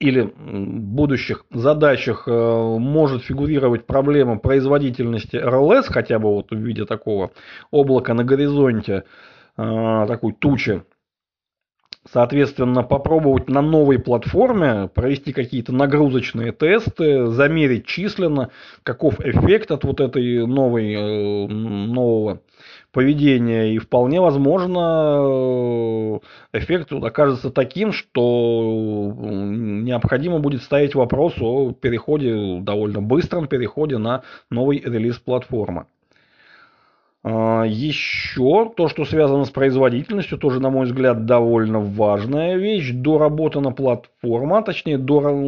или 0.00 0.32
будущих 0.36 1.44
задачах 1.50 2.26
может 2.26 3.22
фигурировать 3.22 3.86
проблема 3.86 4.38
производительности 4.38 5.36
RLS, 5.36 5.84
хотя 5.86 6.18
бы 6.18 6.34
вот 6.34 6.50
в 6.50 6.56
виде 6.56 6.84
такого 6.84 7.30
облака 7.70 8.12
на 8.14 8.24
горизонте, 8.24 8.94
Э, 8.94 9.02
такой 9.56 10.32
тучи. 10.32 10.82
Соответственно, 12.10 12.82
попробовать 12.82 13.48
на 13.48 13.62
новой 13.62 13.98
платформе 13.98 14.88
провести 14.88 15.32
какие-то 15.32 15.72
нагрузочные 15.72 16.52
тесты, 16.52 17.28
замерить 17.28 17.86
численно, 17.86 18.50
каков 18.82 19.20
эффект 19.20 19.70
от 19.70 19.84
вот 19.84 20.00
этой 20.00 20.46
новой, 20.46 20.92
э, 20.92 21.46
нового 21.46 22.42
поведения. 22.92 23.74
И 23.74 23.78
вполне 23.78 24.20
возможно, 24.20 26.20
э, 26.52 26.58
эффект 26.58 26.92
окажется 26.92 27.50
таким, 27.50 27.92
что 27.92 29.14
необходимо 29.16 30.40
будет 30.40 30.62
ставить 30.62 30.94
вопрос 30.94 31.34
о 31.40 31.72
переходе, 31.72 32.58
довольно 32.60 33.00
быстром 33.00 33.48
переходе 33.48 33.96
на 33.96 34.24
новый 34.50 34.78
релиз 34.78 35.16
платформы. 35.16 35.86
А, 37.26 37.64
Еще 37.64 38.70
то, 38.76 38.88
что 38.88 39.06
связано 39.06 39.46
с 39.46 39.50
производительностью, 39.50 40.36
тоже, 40.36 40.60
на 40.60 40.68
мой 40.68 40.84
взгляд, 40.84 41.24
довольно 41.24 41.80
важная 41.80 42.56
вещь. 42.56 42.90
Доработана 42.92 43.72
платформа, 43.72 44.62
точнее, 44.62 44.96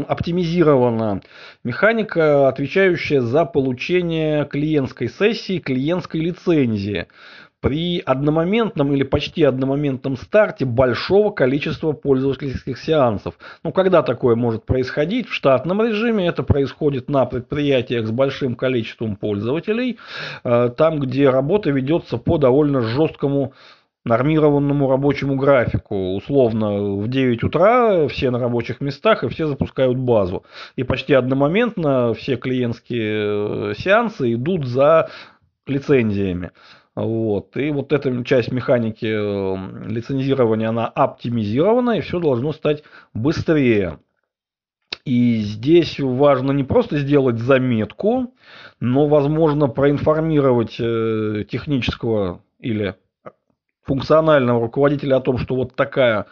оптимизирована 0.09 1.21
механика, 1.64 2.49
отвечающая 2.49 3.21
за 3.21 3.45
получение 3.45 4.47
клиентской 4.47 5.11
сессии, 5.11 5.59
клиентской 5.59 6.23
лицензии 6.23 7.09
при 7.67 7.99
одномоментном 7.99 8.93
или 8.93 9.03
почти 9.03 9.43
одномоментном 9.43 10.17
старте 10.17 10.65
большого 10.65 11.33
количества 11.33 11.91
пользовательских 11.91 12.79
сеансов. 12.79 13.35
Ну, 13.65 13.73
когда 13.73 14.05
такое 14.05 14.37
может 14.37 14.65
происходить? 14.65 15.27
В 15.27 15.35
штатном 15.35 15.83
режиме 15.83 16.29
это 16.29 16.45
происходит 16.45 17.11
на 17.11 17.27
предприятиях 17.27 18.07
с 18.07 18.13
большим 18.13 18.55
количеством 18.55 19.17
пользователей, 19.17 19.99
э, 20.45 20.71
там, 20.77 21.01
где 21.01 21.29
работа 21.29 21.71
ведется 21.71 22.19
по 22.19 22.39
довольно 22.39 22.83
жесткому 22.83 23.53
нормированному 24.05 24.89
рабочему 24.89 25.35
графику. 25.35 26.15
Условно, 26.15 26.99
в 26.99 27.09
9 27.09 27.43
утра 27.43 28.07
все 28.07 28.31
на 28.31 28.39
рабочих 28.39 28.81
местах 28.81 29.25
и 29.25 29.29
все 29.29 29.49
запускают 29.49 29.99
базу. 29.99 30.45
И 30.77 30.85
почти 30.85 31.15
одномоментно 31.15 32.15
все 32.15 32.37
клиентские 32.37 33.73
э, 33.73 33.75
сеансы 33.77 34.35
идут 34.35 34.67
за 34.67 35.11
лицензиями. 35.67 36.53
Вот. 36.97 37.59
И 37.59 37.71
вот 37.71 37.93
эта 37.93 38.25
часть 38.25 38.50
механики 38.50 39.05
эм, 39.05 39.87
лицензирования, 39.87 40.71
она 40.71 40.87
оптимизирована, 40.88 41.99
и 41.99 42.00
все 42.00 42.19
должно 42.19 42.53
стать 42.53 42.83
быстрее. 43.12 43.99
И 45.05 45.41
здесь 45.43 46.00
важно 46.00 46.53
не 46.53 46.65
просто 46.65 46.99
сделать 46.99 47.38
заметку, 47.38 48.35
но, 48.81 49.07
возможно, 49.07 49.69
проинформировать 49.69 50.76
э, 50.81 51.45
технического 51.49 52.41
или 52.59 52.97
функционального 53.83 54.61
руководителя 54.62 55.17
о 55.17 55.21
том, 55.21 55.37
что 55.38 55.55
вот 55.55 55.76
такая 55.76 56.26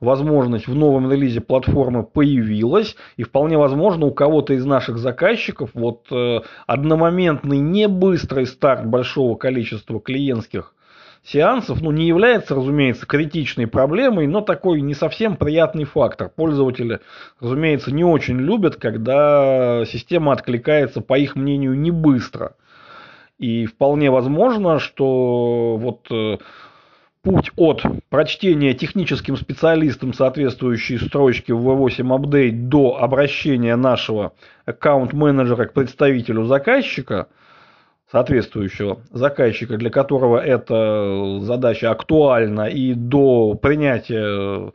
возможность 0.00 0.68
в 0.68 0.74
новом 0.74 1.10
релизе 1.10 1.40
платформы 1.40 2.04
появилась, 2.04 2.96
и 3.16 3.22
вполне 3.22 3.58
возможно 3.58 4.06
у 4.06 4.12
кого-то 4.12 4.54
из 4.54 4.64
наших 4.64 4.98
заказчиков 4.98 5.70
вот 5.74 6.06
э, 6.10 6.40
одномоментный 6.66 7.58
не 7.58 7.88
быстрый 7.88 8.46
старт 8.46 8.86
большого 8.86 9.36
количества 9.36 10.00
клиентских 10.00 10.74
сеансов, 11.24 11.82
ну, 11.82 11.90
не 11.90 12.06
является, 12.06 12.54
разумеется, 12.54 13.06
критичной 13.06 13.66
проблемой, 13.66 14.26
но 14.26 14.40
такой 14.40 14.80
не 14.80 14.94
совсем 14.94 15.36
приятный 15.36 15.84
фактор. 15.84 16.30
Пользователи, 16.34 17.00
разумеется, 17.40 17.92
не 17.92 18.04
очень 18.04 18.38
любят, 18.38 18.76
когда 18.76 19.84
система 19.86 20.32
откликается, 20.32 21.00
по 21.00 21.18
их 21.18 21.36
мнению, 21.36 21.78
не 21.78 21.90
быстро. 21.90 22.54
И 23.38 23.66
вполне 23.66 24.10
возможно, 24.10 24.78
что 24.78 25.76
вот 25.76 26.06
э, 26.10 26.38
путь 27.22 27.50
от 27.56 27.82
прочтения 28.08 28.74
техническим 28.74 29.36
специалистам 29.36 30.12
соответствующей 30.12 30.98
строчки 30.98 31.52
в 31.52 31.68
V8 31.68 32.18
Update 32.18 32.68
до 32.68 32.96
обращения 33.00 33.76
нашего 33.76 34.32
аккаунт-менеджера 34.66 35.66
к 35.66 35.72
представителю 35.72 36.44
заказчика, 36.44 37.28
соответствующего 38.10 39.00
заказчика, 39.10 39.76
для 39.76 39.90
которого 39.90 40.38
эта 40.38 41.40
задача 41.40 41.90
актуальна, 41.90 42.68
и 42.68 42.94
до 42.94 43.54
принятия 43.54 44.72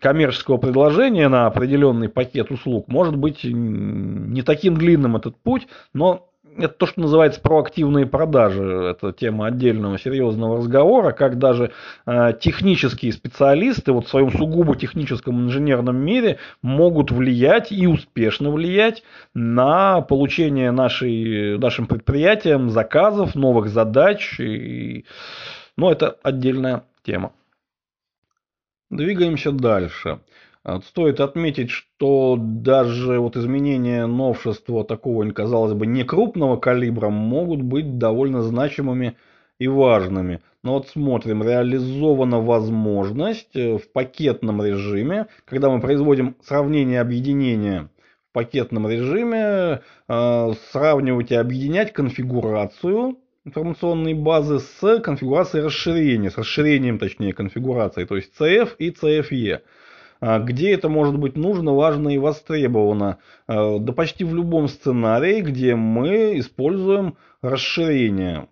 коммерческого 0.00 0.56
предложения 0.56 1.28
на 1.28 1.46
определенный 1.46 2.08
пакет 2.08 2.50
услуг 2.50 2.88
может 2.88 3.16
быть 3.16 3.44
не 3.44 4.42
таким 4.42 4.76
длинным 4.76 5.16
этот 5.16 5.36
путь, 5.36 5.68
но 5.94 6.31
это 6.56 6.74
то, 6.74 6.86
что 6.86 7.00
называется 7.00 7.40
проактивные 7.40 8.06
продажи. 8.06 8.62
Это 8.62 9.12
тема 9.12 9.46
отдельного 9.46 9.98
серьезного 9.98 10.58
разговора, 10.58 11.12
как 11.12 11.38
даже 11.38 11.72
э, 12.06 12.32
технические 12.40 13.12
специалисты 13.12 13.92
вот 13.92 14.06
в 14.06 14.10
своем 14.10 14.30
сугубо 14.30 14.76
техническом 14.76 15.40
инженерном 15.40 15.96
мире 15.96 16.38
могут 16.62 17.10
влиять 17.10 17.72
и 17.72 17.86
успешно 17.86 18.50
влиять 18.50 19.02
на 19.34 20.00
получение 20.00 20.70
нашей, 20.70 21.58
нашим 21.58 21.86
предприятиям 21.86 22.70
заказов, 22.70 23.34
новых 23.34 23.68
задач. 23.68 24.38
И, 24.40 25.04
но 25.76 25.86
ну, 25.86 25.92
это 25.92 26.16
отдельная 26.22 26.84
тема. 27.02 27.32
Двигаемся 28.90 29.52
дальше. 29.52 30.20
А, 30.64 30.80
стоит 30.80 31.18
отметить, 31.20 31.70
что 31.70 32.36
даже 32.38 33.18
вот 33.18 33.36
изменения 33.36 34.06
новшества 34.06 34.84
такого, 34.84 35.28
казалось 35.30 35.72
бы, 35.72 35.86
не 35.86 36.04
крупного 36.04 36.56
калибра 36.56 37.08
могут 37.08 37.62
быть 37.62 37.98
довольно 37.98 38.42
значимыми 38.42 39.16
и 39.58 39.66
важными. 39.66 40.40
Но 40.62 40.74
вот 40.74 40.88
смотрим, 40.88 41.42
реализована 41.42 42.40
возможность 42.40 43.56
э, 43.56 43.76
в 43.76 43.90
пакетном 43.92 44.64
режиме, 44.64 45.26
когда 45.46 45.68
мы 45.68 45.80
производим 45.80 46.36
сравнение 46.42 47.00
объединения 47.00 47.88
в 48.30 48.32
пакетном 48.32 48.88
режиме, 48.88 49.82
э, 50.08 50.52
сравнивать 50.70 51.32
и 51.32 51.34
объединять 51.34 51.92
конфигурацию 51.92 53.18
информационной 53.44 54.14
базы 54.14 54.60
с 54.60 55.00
конфигурацией 55.00 55.64
расширения, 55.64 56.30
с 56.30 56.38
расширением, 56.38 57.00
точнее, 57.00 57.32
конфигурации, 57.32 58.04
то 58.04 58.14
есть 58.14 58.30
CF 58.38 58.76
и 58.78 58.90
CFE. 58.90 59.62
А 60.22 60.38
где 60.38 60.72
это 60.72 60.88
может 60.88 61.18
быть 61.18 61.36
нужно, 61.36 61.74
важно 61.74 62.10
и 62.10 62.18
востребовано? 62.18 63.18
А, 63.48 63.80
да 63.80 63.92
почти 63.92 64.22
в 64.22 64.32
любом 64.36 64.68
сценарии, 64.68 65.40
где 65.40 65.74
мы 65.74 66.38
используем 66.38 67.16
расширение. 67.42 68.46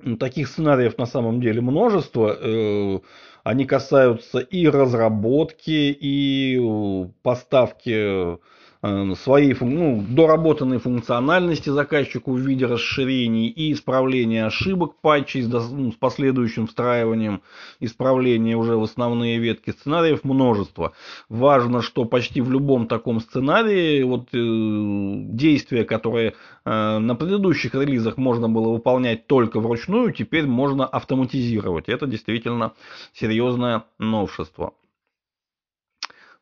Ну, 0.00 0.18
таких 0.18 0.48
сценариев 0.48 0.98
на 0.98 1.06
самом 1.06 1.40
деле 1.40 1.62
множество. 1.62 2.36
Э, 2.38 3.00
они 3.42 3.64
касаются 3.64 4.38
и 4.40 4.68
разработки, 4.68 5.96
и 5.98 6.58
э, 6.60 7.08
поставки 7.22 8.38
Э, 8.82 9.14
свои 9.14 9.54
ну, 9.60 10.02
доработанные 10.08 10.78
функциональности 10.78 11.68
заказчику 11.68 12.32
в 12.32 12.38
виде 12.38 12.64
расширений 12.64 13.48
и 13.48 13.74
исправления 13.74 14.46
ошибок 14.46 14.94
патчей 15.02 15.42
с, 15.42 15.70
ну, 15.70 15.92
с 15.92 15.96
последующим 15.96 16.66
встраиванием 16.66 17.42
исправления 17.80 18.56
уже 18.56 18.76
в 18.78 18.82
основные 18.82 19.38
ветки 19.38 19.70
сценариев 19.70 20.24
множество. 20.24 20.94
Важно, 21.28 21.82
что 21.82 22.06
почти 22.06 22.40
в 22.40 22.50
любом 22.50 22.86
таком 22.86 23.20
сценарии 23.20 24.02
вот, 24.02 24.28
э, 24.32 25.34
действия, 25.34 25.84
которые 25.84 26.34
э, 26.64 26.98
на 26.98 27.14
предыдущих 27.14 27.74
релизах 27.74 28.16
можно 28.16 28.48
было 28.48 28.72
выполнять 28.72 29.26
только 29.26 29.60
вручную, 29.60 30.14
теперь 30.14 30.46
можно 30.46 30.86
автоматизировать. 30.86 31.90
Это 31.90 32.06
действительно 32.06 32.72
серьезное 33.12 33.84
новшество. 33.98 34.72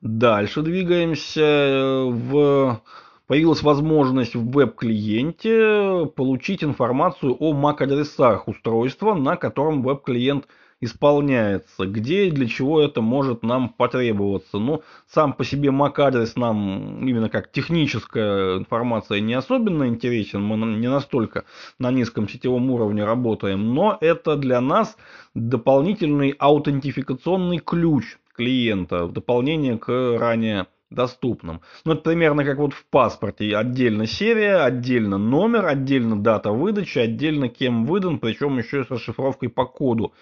Дальше 0.01 0.63
двигаемся. 0.63 2.05
В... 2.07 2.81
Появилась 3.27 3.63
возможность 3.63 4.35
в 4.35 4.51
веб-клиенте 4.51 6.07
получить 6.17 6.65
информацию 6.65 7.37
о 7.39 7.53
MAC-адресах 7.53 8.49
устройства, 8.49 9.13
на 9.13 9.37
котором 9.37 9.83
веб-клиент 9.83 10.47
исполняется, 10.81 11.87
где 11.87 12.29
и 12.29 12.31
для 12.31 12.47
чего 12.47 12.81
это 12.81 13.03
может 13.03 13.43
нам 13.43 13.69
потребоваться. 13.69 14.59
Ну, 14.59 14.83
сам 15.09 15.35
по 15.35 15.45
себе 15.45 15.69
MAC-адрес 15.71 16.37
нам 16.37 17.07
именно 17.07 17.29
как 17.29 17.51
техническая 17.53 18.59
информация 18.59 19.21
не 19.21 19.35
особенно 19.35 19.89
интересен, 19.89 20.43
мы 20.43 20.57
не 20.57 20.89
настолько 20.89 21.45
на 21.79 21.91
низком 21.91 22.29
сетевом 22.29 22.71
уровне 22.71 23.05
работаем, 23.05 23.75
но 23.75 23.99
это 24.01 24.37
для 24.37 24.61
нас 24.61 24.97
дополнительный 25.35 26.31
аутентификационный 26.39 27.59
ключ, 27.59 28.17
клиента 28.39 29.05
в 29.05 29.13
дополнение 29.13 29.77
к 29.77 30.17
ранее 30.17 30.69
доступным. 30.91 31.61
Ну, 31.85 31.93
это 31.93 32.03
примерно 32.03 32.45
как 32.45 32.59
вот 32.59 32.73
в 32.73 32.87
паспорте. 32.87 33.57
Отдельно 33.57 34.07
серия, 34.07 34.65
отдельно 34.65 35.19
номер, 35.19 35.67
отдельно 35.67 36.17
дата 36.17 36.53
выдачи, 36.53 37.01
отдельно 37.01 37.49
кем 37.49 37.85
выдан, 37.85 38.21
причем 38.21 38.57
еще 38.59 38.85
с 38.85 38.91
расшифровкой 38.91 39.49
по 39.49 39.67
коду 39.67 40.15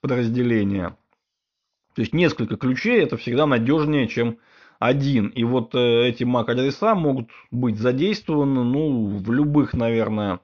подразделения. 0.00 0.96
То 1.94 2.02
есть 2.02 2.14
несколько 2.14 2.56
ключей, 2.56 3.02
это 3.02 3.16
всегда 3.16 3.44
надежнее, 3.46 4.08
чем 4.08 4.38
один. 4.78 5.28
И 5.28 5.44
вот 5.44 5.74
э, 5.74 6.08
эти 6.08 6.22
MAC-адреса 6.22 6.94
могут 6.94 7.30
быть 7.50 7.78
задействованы 7.78 8.62
ну, 8.64 9.06
в 9.18 9.32
любых, 9.32 9.74
наверное, 9.74 10.40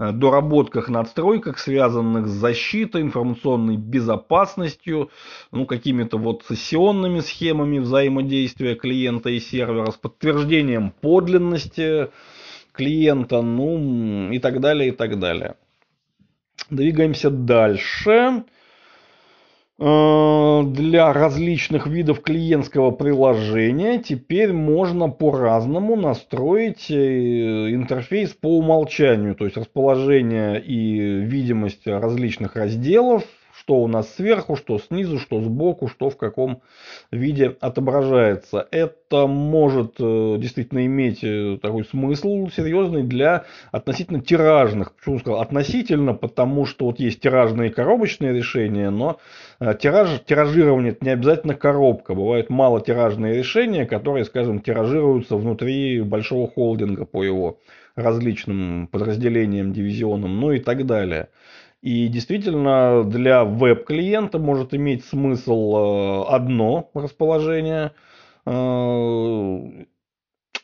доработках, 0.00 0.88
надстройках, 0.88 1.58
связанных 1.58 2.26
с 2.26 2.30
защитой, 2.30 3.02
информационной 3.02 3.76
безопасностью, 3.76 5.10
ну, 5.52 5.66
какими-то 5.66 6.16
вот 6.16 6.44
сессионными 6.48 7.20
схемами 7.20 7.78
взаимодействия 7.78 8.74
клиента 8.74 9.28
и 9.28 9.38
сервера, 9.40 9.90
с 9.90 9.96
подтверждением 9.96 10.92
подлинности 11.00 12.08
клиента, 12.72 13.42
ну, 13.42 14.30
и 14.32 14.38
так 14.38 14.60
далее, 14.60 14.88
и 14.88 14.92
так 14.92 15.18
далее. 15.18 15.56
Двигаемся 16.70 17.30
дальше. 17.30 18.10
Э, 18.10 18.42
для 19.80 21.10
различных 21.14 21.86
видов 21.86 22.20
клиентского 22.20 22.90
приложения 22.90 23.98
теперь 23.98 24.52
можно 24.52 25.08
по-разному 25.08 25.96
настроить 25.96 26.90
э, 26.90 27.74
интерфейс 27.74 28.34
по 28.34 28.58
умолчанию, 28.58 29.34
то 29.34 29.46
есть 29.46 29.56
расположение 29.56 30.62
и 30.62 30.98
видимость 30.98 31.86
различных 31.86 32.56
разделов, 32.56 33.24
что 33.70 33.76
у 33.76 33.86
нас 33.86 34.12
сверху, 34.16 34.56
что 34.56 34.80
снизу, 34.80 35.20
что 35.20 35.40
сбоку, 35.40 35.86
что 35.86 36.10
в 36.10 36.16
каком 36.16 36.60
виде 37.12 37.56
отображается. 37.60 38.66
Это 38.72 39.28
может 39.28 39.94
э, 40.00 40.38
действительно 40.40 40.84
иметь 40.86 41.22
э, 41.22 41.56
такой 41.62 41.84
смысл 41.84 42.48
серьезный 42.48 43.04
для 43.04 43.44
относительно 43.70 44.20
тиражных. 44.20 44.92
Почему 44.96 45.20
сказал 45.20 45.40
относительно? 45.40 46.14
Потому 46.14 46.66
что 46.66 46.86
вот 46.86 46.98
есть 46.98 47.20
тиражные 47.20 47.70
коробочные 47.70 48.32
решения, 48.32 48.90
но 48.90 49.20
э, 49.60 49.72
тираж, 49.80 50.20
тиражирование 50.26 50.90
это 50.90 51.04
не 51.04 51.12
обязательно 51.12 51.54
коробка. 51.54 52.16
Бывают 52.16 52.50
малотиражные 52.50 53.34
решения, 53.34 53.86
которые, 53.86 54.24
скажем, 54.24 54.58
тиражируются 54.58 55.36
внутри 55.36 56.00
большого 56.00 56.48
холдинга 56.48 57.04
по 57.04 57.22
его 57.22 57.60
различным 57.94 58.88
подразделениям, 58.88 59.72
дивизионам, 59.72 60.40
ну 60.40 60.52
и 60.52 60.58
так 60.58 60.86
далее. 60.86 61.28
И 61.82 62.08
действительно 62.08 63.04
для 63.04 63.44
веб-клиента 63.44 64.38
может 64.38 64.74
иметь 64.74 65.04
смысл 65.06 65.76
э, 65.76 66.24
одно 66.28 66.90
расположение, 66.92 67.92
э, 68.44 69.84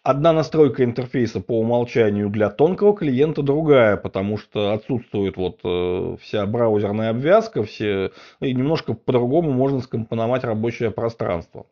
одна 0.02 0.33
настройка 0.35 0.85
интерфейса 0.85 1.40
по 1.40 1.59
умолчанию 1.59 2.29
для 2.29 2.50
тонкого 2.50 2.94
клиента 2.94 3.40
другая, 3.40 3.96
потому 3.96 4.37
что 4.37 4.74
отсутствует 4.74 5.38
вот 5.38 5.61
э, 5.64 6.16
вся 6.20 6.44
браузерная 6.44 7.11
обвязка, 7.11 7.62
все, 7.62 8.12
и 8.40 8.52
немножко 8.52 8.92
по-другому 8.92 9.52
можно 9.52 9.81
скомпоновать 9.81 10.44
рабочее 10.44 10.90
пространство. 10.90 11.64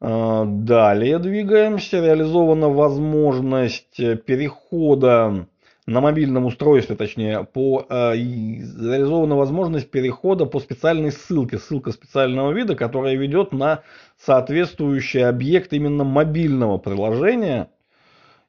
Далее 0.00 1.20
двигаемся. 1.20 2.04
Реализована 2.04 2.68
возможность 2.68 3.96
перехода 3.96 5.46
на 5.86 6.00
мобильном 6.00 6.46
устройстве, 6.46 6.94
точнее, 6.94 7.44
по, 7.44 7.84
э, 7.88 8.14
реализована 8.14 9.36
возможность 9.36 9.90
перехода 9.90 10.46
по 10.46 10.60
специальной 10.60 11.10
ссылке, 11.10 11.58
ссылка 11.58 11.90
специального 11.90 12.52
вида, 12.52 12.76
которая 12.76 13.16
ведет 13.16 13.52
на 13.52 13.82
соответствующий 14.16 15.26
объект 15.26 15.72
именно 15.72 16.04
мобильного 16.04 16.78
приложения. 16.78 17.68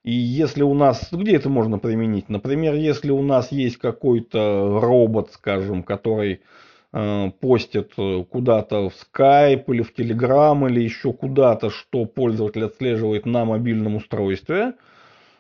И 0.04 0.12
если 0.12 0.62
у 0.62 0.74
нас, 0.76 1.08
где 1.12 1.38
это 1.38 1.50
можно 1.50 1.80
применить? 1.80 2.30
Например, 2.30 2.76
если 2.76 3.10
у 3.10 3.24
нас 3.24 3.52
есть 3.52 3.78
какой-то 3.78 4.80
робот, 4.80 5.32
скажем, 5.32 5.82
который 5.82 6.42
э, 6.92 7.32
постит 7.40 7.94
куда-то 8.30 8.90
в 8.90 8.94
Skype 8.94 9.64
или 9.70 9.82
в 9.82 9.98
Telegram 9.98 10.70
или 10.70 10.82
еще 10.82 11.14
куда-то, 11.14 11.72
что 11.72 12.06
пользователь 12.06 12.66
отслеживает 12.66 13.26
на 13.26 13.46
мобильном 13.46 13.96
устройстве, 13.96 14.74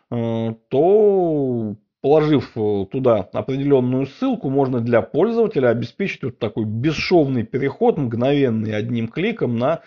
э, 0.10 0.54
то 0.70 1.76
положив 2.04 2.52
э, 2.58 2.86
туда 2.92 3.30
определенную 3.32 4.08
ссылку, 4.08 4.50
можно 4.50 4.82
для 4.82 5.02
пользователя 5.02 5.70
обеспечить 5.70 6.24
вот 6.24 6.38
такой 6.38 6.66
бесшовный 6.66 7.44
переход, 7.44 7.98
мгновенный 7.98 8.76
одним 8.76 9.08
кликом 9.08 9.58
на 9.58 9.80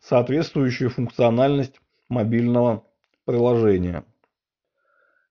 соответствующую 0.00 0.88
функциональность 0.88 1.78
мобильного 2.08 2.84
приложения. 3.26 4.04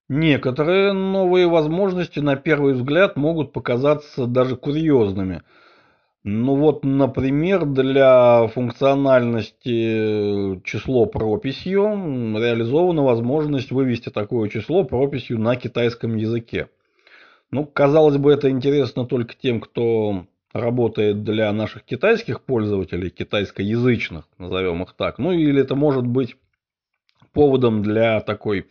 Некоторые 0.10 0.94
новые 0.94 1.48
возможности 1.48 2.20
на 2.20 2.36
первый 2.36 2.76
взгляд 2.76 3.18
могут 3.18 3.52
показаться 3.52 4.28
даже 4.28 4.56
курьезными. 4.58 5.42
Ну 6.24 6.56
вот, 6.56 6.84
например, 6.84 7.66
для 7.66 8.48
функциональности 8.48 10.60
число 10.64 11.06
прописью 11.06 11.84
реализована 12.38 13.04
возможность 13.04 13.72
вывести 13.72 14.10
такое 14.10 14.50
число 14.50 14.84
прописью 14.84 15.40
на 15.40 15.56
китайском 15.56 16.16
языке. 16.16 16.70
Ну, 17.50 17.66
казалось 17.66 18.18
бы, 18.18 18.34
это 18.34 18.50
интересно 18.50 19.06
только 19.06 19.36
тем, 19.36 19.62
кто 19.62 20.26
работает 20.52 21.24
для 21.24 21.52
наших 21.54 21.84
китайских 21.84 22.42
пользователей, 22.42 23.10
китайскоязычных, 23.10 24.26
назовем 24.38 24.84
их 24.84 24.94
так. 24.98 25.20
Ну 25.20 25.32
или 25.32 25.62
это 25.62 25.76
может 25.76 26.06
быть 26.06 26.36
поводом 27.32 27.84
для 27.84 28.20
такой 28.22 28.68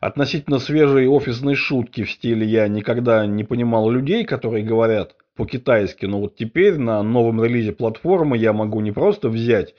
относительно 0.00 0.58
свежей 0.58 1.06
офисной 1.06 1.54
шутки 1.54 2.04
в 2.04 2.10
стиле 2.10 2.46
«я 2.46 2.68
никогда 2.68 3.26
не 3.26 3.44
понимал 3.44 3.90
людей, 3.90 4.24
которые 4.24 4.64
говорят 4.64 5.16
по-китайски, 5.38 6.04
но 6.04 6.20
вот 6.20 6.34
теперь 6.34 6.78
на 6.78 7.00
новом 7.04 7.42
релизе 7.42 7.70
платформы 7.72 8.36
я 8.36 8.52
могу 8.52 8.80
не 8.80 8.90
просто 8.90 9.28
взять 9.28 9.76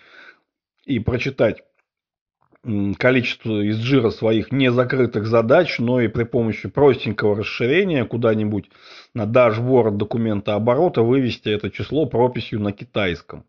и 0.85 0.99
прочитать 0.99 1.63
количество 2.97 3.61
из 3.61 3.75
жира 3.75 4.09
своих 4.09 4.53
незакрытых 4.53 5.27
задач, 5.27 5.77
но 5.79 5.99
и 5.99 6.07
при 6.07 6.23
помощи 6.23 6.69
простенького 6.69 7.35
расширения 7.35 8.05
куда-нибудь 8.05 8.69
на 9.13 9.25
дашборд 9.25 9.97
документа 9.97 10.55
оборота 10.55 11.01
вывести 11.01 11.49
это 11.49 11.69
число 11.69 12.05
прописью 12.05 12.61
на 12.61 12.71
китайском. 12.71 13.43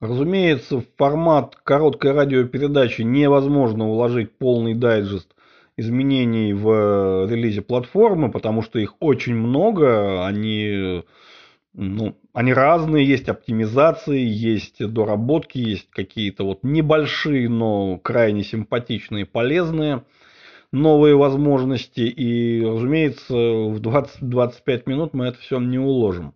Разумеется, 0.00 0.78
в 0.78 0.84
формат 0.96 1.54
короткой 1.62 2.10
радиопередачи 2.10 3.02
невозможно 3.02 3.88
уложить 3.88 4.36
полный 4.36 4.74
дайджест 4.74 5.32
изменений 5.76 6.52
в 6.52 6.68
э, 6.68 7.26
релизе 7.30 7.62
платформы, 7.62 8.30
потому 8.30 8.62
что 8.62 8.78
их 8.78 8.94
очень 9.00 9.34
много, 9.34 10.26
они, 10.26 11.02
ну, 11.72 12.16
они 12.32 12.52
разные, 12.52 13.06
есть 13.06 13.28
оптимизации, 13.28 14.20
есть 14.20 14.84
доработки, 14.84 15.58
есть 15.58 15.90
какие-то 15.90 16.44
вот 16.44 16.60
небольшие, 16.62 17.48
но 17.48 17.98
крайне 17.98 18.44
симпатичные, 18.44 19.26
полезные 19.26 20.04
новые 20.74 21.16
возможности. 21.16 22.00
И, 22.00 22.62
разумеется, 22.62 23.34
в 23.34 23.80
20-25 23.80 24.82
минут 24.86 25.14
мы 25.14 25.26
это 25.26 25.38
все 25.38 25.58
не 25.60 25.78
уложим. 25.78 26.34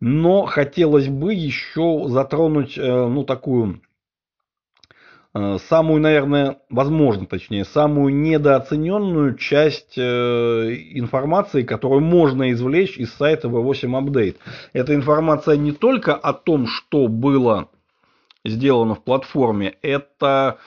Но 0.00 0.44
хотелось 0.44 1.08
бы 1.08 1.34
еще 1.34 2.04
затронуть, 2.08 2.78
э, 2.78 2.82
ну, 2.82 3.24
такую 3.24 3.80
самую, 5.34 6.00
наверное, 6.00 6.58
возможно, 6.70 7.26
точнее, 7.26 7.64
самую 7.64 8.14
недооцененную 8.14 9.36
часть 9.36 9.98
э, 9.98 10.02
информации, 10.92 11.64
которую 11.64 12.02
можно 12.02 12.52
извлечь 12.52 12.96
из 12.98 13.12
сайта 13.14 13.48
V8 13.48 14.04
Update. 14.04 14.36
Эта 14.72 14.94
информация 14.94 15.56
не 15.56 15.72
только 15.72 16.14
о 16.14 16.32
том, 16.32 16.68
что 16.68 17.08
было 17.08 17.68
сделано 18.44 18.94
в 18.94 19.02
платформе, 19.02 19.74
это 19.82 20.58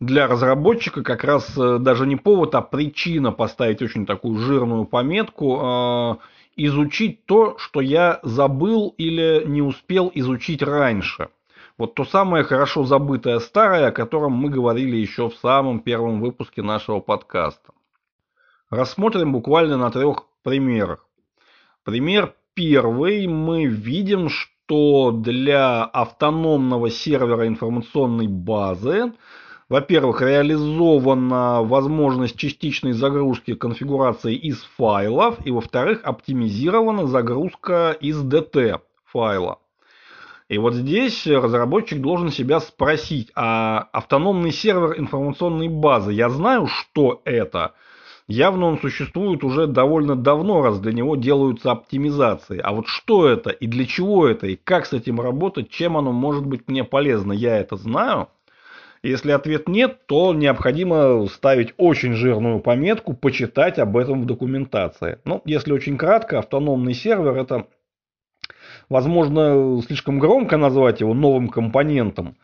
для 0.00 0.26
разработчика 0.26 1.02
как 1.02 1.22
раз 1.22 1.54
даже 1.54 2.06
не 2.06 2.16
повод, 2.16 2.54
а 2.56 2.62
причина 2.62 3.30
поставить 3.30 3.80
очень 3.80 4.06
такую 4.06 4.38
жирную 4.38 4.86
пометку 4.86 6.18
изучить 6.56 7.26
то, 7.26 7.56
что 7.58 7.80
я 7.80 8.20
забыл 8.22 8.94
или 8.98 9.44
не 9.46 9.62
успел 9.62 10.10
изучить 10.14 10.62
раньше. 10.62 11.28
Вот 11.76 11.94
то 11.94 12.04
самое 12.04 12.44
хорошо 12.44 12.84
забытое 12.84 13.40
старое, 13.40 13.88
о 13.88 13.92
котором 13.92 14.32
мы 14.32 14.48
говорили 14.48 14.96
еще 14.96 15.28
в 15.28 15.34
самом 15.36 15.80
первом 15.80 16.20
выпуске 16.20 16.62
нашего 16.62 17.00
подкаста. 17.00 17.72
Рассмотрим 18.70 19.32
буквально 19.32 19.76
на 19.76 19.90
трех 19.90 20.26
примерах. 20.42 21.06
Пример 21.82 22.34
первый. 22.54 23.26
Мы 23.26 23.66
видим, 23.66 24.28
что 24.28 25.10
для 25.10 25.84
автономного 25.84 26.90
сервера 26.90 27.46
информационной 27.48 28.28
базы 28.28 29.12
во-первых, 29.68 30.20
реализована 30.20 31.62
возможность 31.62 32.36
частичной 32.36 32.92
загрузки 32.92 33.54
конфигурации 33.54 34.34
из 34.36 34.62
файлов, 34.76 35.44
и 35.46 35.50
во-вторых, 35.50 36.00
оптимизирована 36.04 37.06
загрузка 37.06 37.96
из 37.98 38.22
DT 38.22 38.80
файла. 39.06 39.58
И 40.48 40.58
вот 40.58 40.74
здесь 40.74 41.26
разработчик 41.26 42.00
должен 42.00 42.30
себя 42.30 42.60
спросить, 42.60 43.30
а 43.34 43.88
автономный 43.92 44.52
сервер 44.52 44.98
информационной 44.98 45.68
базы, 45.68 46.12
я 46.12 46.28
знаю, 46.28 46.66
что 46.66 47.22
это? 47.24 47.72
Явно 48.26 48.66
он 48.66 48.78
существует 48.78 49.44
уже 49.44 49.66
довольно 49.66 50.16
давно, 50.16 50.62
раз 50.62 50.80
для 50.80 50.92
него 50.92 51.16
делаются 51.16 51.70
оптимизации. 51.70 52.58
А 52.62 52.72
вот 52.72 52.88
что 52.88 53.28
это 53.28 53.50
и 53.50 53.66
для 53.66 53.86
чего 53.86 54.26
это, 54.26 54.46
и 54.46 54.56
как 54.56 54.86
с 54.86 54.92
этим 54.92 55.20
работать, 55.20 55.70
чем 55.70 55.96
оно 55.96 56.12
может 56.12 56.44
быть 56.44 56.68
мне 56.68 56.84
полезно, 56.84 57.32
я 57.32 57.58
это 57.58 57.76
знаю– 57.76 58.28
если 59.04 59.32
ответ 59.32 59.68
нет, 59.68 60.06
то 60.06 60.32
необходимо 60.32 61.26
ставить 61.26 61.74
очень 61.76 62.14
жирную 62.14 62.60
пометку, 62.60 63.12
почитать 63.12 63.78
об 63.78 63.98
этом 63.98 64.22
в 64.22 64.24
документации. 64.24 65.18
Ну, 65.26 65.42
если 65.44 65.72
очень 65.72 65.98
кратко, 65.98 66.38
автономный 66.38 66.94
сервер 66.94 67.36
это, 67.36 67.66
возможно, 68.88 69.80
слишком 69.86 70.18
громко 70.18 70.56
назвать 70.56 71.00
его 71.00 71.14
новым 71.14 71.48
компонентом 71.48 72.36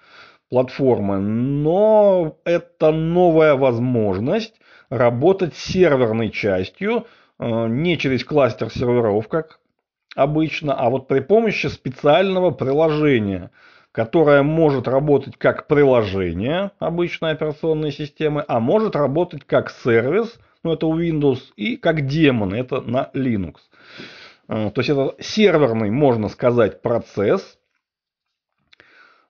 платформы, 0.48 1.18
но 1.18 2.36
это 2.44 2.90
новая 2.90 3.54
возможность 3.54 4.54
работать 4.88 5.54
с 5.54 5.64
серверной 5.64 6.30
частью, 6.30 7.06
э, 7.38 7.66
не 7.68 7.96
через 7.98 8.24
кластер 8.24 8.70
серверов, 8.70 9.28
как 9.28 9.60
обычно, 10.16 10.74
а 10.74 10.90
вот 10.90 11.08
при 11.08 11.20
помощи 11.20 11.68
специального 11.68 12.50
приложения– 12.50 13.50
которая 13.92 14.42
может 14.42 14.86
работать 14.86 15.36
как 15.36 15.66
приложение 15.66 16.70
обычной 16.78 17.32
операционной 17.32 17.92
системы, 17.92 18.44
а 18.46 18.60
может 18.60 18.94
работать 18.94 19.44
как 19.44 19.70
сервис, 19.70 20.38
ну 20.62 20.72
это 20.72 20.86
у 20.86 20.98
Windows, 20.98 21.40
и 21.56 21.76
как 21.76 22.06
демон, 22.06 22.54
это 22.54 22.80
на 22.80 23.10
Linux. 23.14 23.56
Э, 24.50 24.70
то 24.70 24.80
есть 24.80 24.90
это 24.90 25.14
серверный, 25.20 25.90
можно 25.90 26.28
сказать, 26.28 26.82
процесс, 26.82 27.58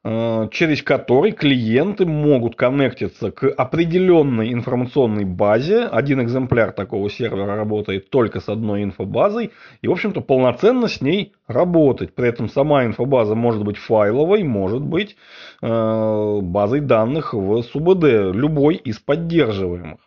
Э, 0.02 0.48
через 0.50 0.82
который 0.82 1.32
клиенты 1.32 2.06
могут 2.06 2.56
коннектиться 2.56 3.30
к 3.30 3.46
определенной 3.50 4.50
информационной 4.54 5.26
базе. 5.26 5.84
Один 5.84 6.22
экземпляр 6.22 6.72
такого 6.72 7.10
сервера 7.10 7.54
работает 7.54 8.08
только 8.08 8.40
с 8.40 8.48
одной 8.48 8.82
инфобазой. 8.82 9.50
И, 9.82 9.88
в 9.88 9.92
общем-то, 9.92 10.22
полноценно 10.22 10.88
с 10.88 11.02
ней 11.02 11.34
работать. 11.46 12.14
При 12.14 12.28
этом 12.28 12.48
сама 12.48 12.86
инфобаза 12.86 13.34
может 13.34 13.62
быть 13.62 13.76
файловой, 13.76 14.42
может 14.42 14.80
быть 14.80 15.16
э, 15.60 16.38
базой 16.40 16.80
данных 16.80 17.34
в 17.34 17.60
СУБД, 17.60 18.34
любой 18.34 18.76
из 18.76 18.98
поддерживаемых 19.00 20.00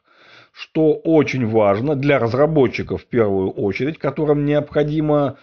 что 0.54 0.94
очень 0.94 1.48
важно 1.48 1.96
для 1.96 2.20
разработчиков 2.20 3.02
в 3.02 3.06
первую 3.08 3.50
очередь, 3.50 3.98
которым 3.98 4.46
необходимо 4.46 5.38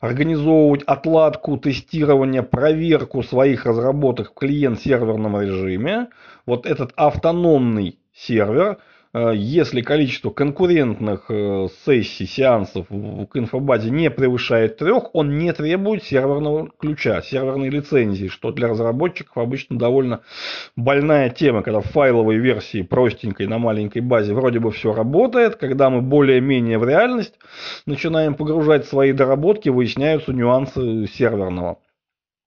организовывать 0.00 0.82
отладку, 0.84 1.58
тестирование, 1.58 2.42
проверку 2.42 3.22
своих 3.22 3.66
разработок 3.66 4.30
в 4.30 4.34
клиент-серверном 4.34 5.40
режиме. 5.40 6.08
Вот 6.46 6.66
этот 6.66 6.92
автономный 6.96 7.98
сервер– 8.14 8.78
если 9.14 9.82
количество 9.82 10.30
конкурентных 10.30 11.26
э, 11.28 11.68
сессий, 11.84 12.26
сеансов 12.26 12.86
к 12.88 13.36
инфобазе 13.36 13.90
не 13.90 14.10
превышает 14.10 14.78
трех, 14.78 15.14
он 15.14 15.38
не 15.38 15.52
требует 15.52 16.02
серверного 16.04 16.70
ключа, 16.78 17.20
серверной 17.20 17.68
лицензии, 17.68 18.28
что 18.28 18.52
для 18.52 18.68
разработчиков 18.68 19.36
обычно 19.36 19.78
довольно 19.78 20.20
больная 20.76 21.28
тема, 21.28 21.62
когда 21.62 21.80
в 21.80 21.86
файловой 21.86 22.36
версии 22.36 22.80
простенькой 22.80 23.48
на 23.48 23.58
маленькой 23.58 24.00
базе 24.00 24.32
вроде 24.32 24.60
бы 24.60 24.70
все 24.70 24.94
работает, 24.94 25.56
когда 25.56 25.90
мы 25.90 26.00
более-менее 26.00 26.78
в 26.78 26.88
реальность 26.88 27.34
начинаем 27.84 28.34
погружать 28.34 28.86
свои 28.86 29.12
доработки, 29.12 29.68
выясняются 29.68 30.32
нюансы 30.32 31.06
серверного. 31.06 31.72
Э, 31.72 31.91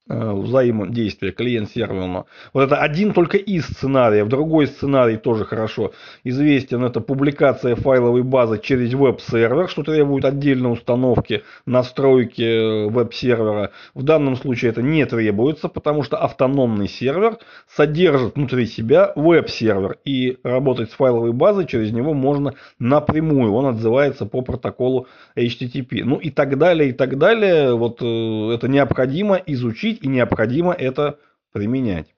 взаимодействия 0.08 1.32
клиент-серверного. 1.32 2.26
Вот 2.54 2.64
это 2.64 2.78
один 2.78 3.14
только 3.14 3.38
из 3.38 3.66
сценариев. 3.66 4.28
Другой 4.28 4.68
сценарий 4.68 5.18
тоже 5.18 5.46
хорошо 5.46 5.94
известен. 6.24 6.84
Это 6.84 7.02
публикация 7.02 7.76
файловой 7.76 8.22
базы 8.24 8.60
через 8.62 8.94
веб-сервер, 8.94 9.68
что 9.68 9.84
требует 9.84 10.26
отдельной 10.26 10.72
установки, 10.74 11.44
настройки 11.66 12.42
э, 12.42 12.90
веб-сервера. 12.90 13.72
В 13.96 14.04
данном 14.04 14.36
случае 14.36 14.72
это 14.72 14.82
не 14.84 15.06
требуется, 15.06 15.70
потому 15.70 16.04
что 16.04 16.18
автономный 16.18 16.88
сервер 16.88 17.38
содержит 17.68 18.36
внутри 18.36 18.68
себя 18.68 19.12
веб-сервер. 19.16 19.98
И 20.06 20.38
работать 20.44 20.92
с 20.92 20.94
файловой 20.94 21.34
базой 21.34 21.66
через 21.66 21.92
него 21.92 22.14
можно 22.14 22.54
напрямую. 22.78 23.54
Он 23.54 23.66
отзывается 23.66 24.26
по 24.26 24.42
протоколу 24.42 25.08
HTTP. 25.36 26.04
Ну 26.04 26.18
и 26.18 26.30
так 26.30 26.58
далее, 26.60 26.90
и 26.90 26.94
так 26.94 27.18
далее. 27.18 27.76
Вот 27.76 28.02
э, 28.02 28.54
это 28.54 28.68
необходимо 28.68 29.36
изучить 29.36 29.95
изучить 29.96 30.04
и 30.04 30.08
необходимо 30.08 30.74
это 30.74 31.20
применять. 31.52 32.14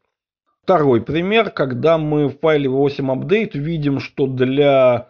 Второй 0.64 1.02
пример, 1.02 1.52
когда 1.52 1.98
мы 1.98 2.28
в 2.28 2.40
файле 2.40 2.70
8 2.70 3.12
update 3.12 3.58
видим, 3.58 4.00
что 4.00 4.28
для 4.28 5.08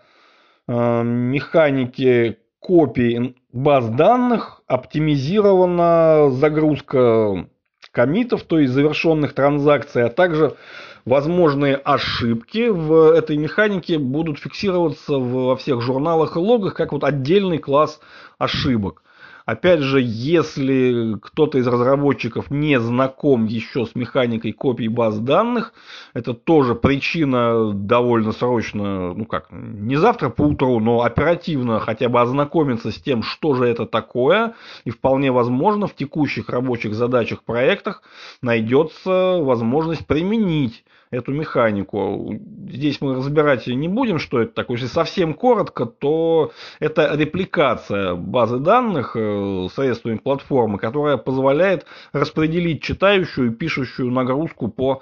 э, 0.67 1.03
механики 1.03 2.37
копий 2.59 3.35
баз 3.51 3.89
данных 3.89 4.61
оптимизирована 4.67 6.29
загрузка 6.29 7.47
комитов, 7.91 8.43
то 8.43 8.59
есть 8.59 8.73
завершенных 8.73 9.33
транзакций, 9.33 10.03
а 10.03 10.09
также 10.09 10.55
возможные 11.05 11.75
ошибки 11.75 12.69
в 12.69 13.13
этой 13.13 13.37
механике 13.37 13.97
будут 13.97 14.37
фиксироваться 14.37 15.13
во 15.13 15.55
всех 15.55 15.81
журналах 15.81 16.35
и 16.35 16.39
логах 16.39 16.75
как 16.75 16.91
вот 16.91 17.03
отдельный 17.03 17.57
класс 17.57 17.99
ошибок. 18.37 19.01
Опять 19.47 19.79
же, 19.79 20.01
если 20.03 21.15
кто-то 21.21 21.57
из 21.57 21.65
разработчиков 21.65 22.51
не 22.51 22.77
знаком 22.81 23.45
еще 23.45 23.85
с 23.85 23.95
механикой 23.95 24.51
копий 24.51 24.89
баз 24.89 25.19
данных, 25.19 25.71
это 26.13 26.33
тоже 26.33 26.75
причина 26.75 27.71
довольно 27.71 28.33
срочно, 28.33 29.13
ну 29.13 29.23
как, 29.23 29.47
не 29.49 29.95
завтра 29.95 30.27
по 30.27 30.41
утру, 30.41 30.81
но 30.81 31.03
оперативно 31.03 31.79
хотя 31.79 32.09
бы 32.09 32.19
ознакомиться 32.19 32.91
с 32.91 32.95
тем, 32.95 33.23
что 33.23 33.53
же 33.53 33.63
это 33.63 33.85
такое, 33.85 34.53
и 34.83 34.89
вполне 34.89 35.31
возможно 35.31 35.87
в 35.87 35.95
текущих 35.95 36.49
рабочих 36.49 36.93
задачах, 36.93 37.45
проектах 37.45 38.03
найдется 38.41 39.37
возможность 39.39 40.05
применить 40.05 40.83
эту 41.11 41.31
механику. 41.31 42.35
Здесь 42.69 43.01
мы 43.01 43.15
разбирать 43.15 43.67
не 43.67 43.87
будем, 43.87 44.19
что 44.19 44.41
это 44.41 44.53
такое. 44.53 44.77
Если 44.77 44.87
совсем 44.87 45.33
коротко, 45.33 45.85
то 45.85 46.51
это 46.79 47.15
репликация 47.15 48.15
базы 48.15 48.59
данных 48.59 49.15
э, 49.15 49.67
средствами 49.73 50.17
платформы, 50.17 50.77
которая 50.77 51.17
позволяет 51.17 51.85
распределить 52.13 52.81
читающую 52.81 53.51
и 53.51 53.55
пишущую 53.55 54.11
нагрузку 54.11 54.67
по 54.67 55.01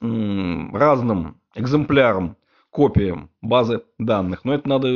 разным 0.00 1.36
экземплярам 1.54 2.36
копиям 2.70 3.30
базы 3.42 3.82
данных. 3.98 4.44
Но 4.44 4.54
это 4.54 4.68
надо 4.68 4.88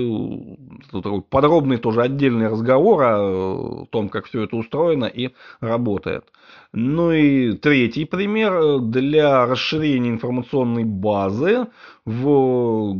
такой 0.92 1.22
подробный 1.22 1.78
тоже 1.78 2.02
отдельный 2.02 2.48
разговор 2.48 3.02
о 3.02 3.87
том, 3.90 4.08
как 4.08 4.26
все 4.26 4.42
это 4.42 4.56
устроено 4.56 5.06
и 5.06 5.30
работает. 5.60 6.30
Ну 6.72 7.10
и 7.10 7.52
третий 7.52 8.04
пример 8.04 8.78
для 8.80 9.46
расширения 9.46 10.10
информационной 10.10 10.84
базы 10.84 11.66
в, 12.04 12.96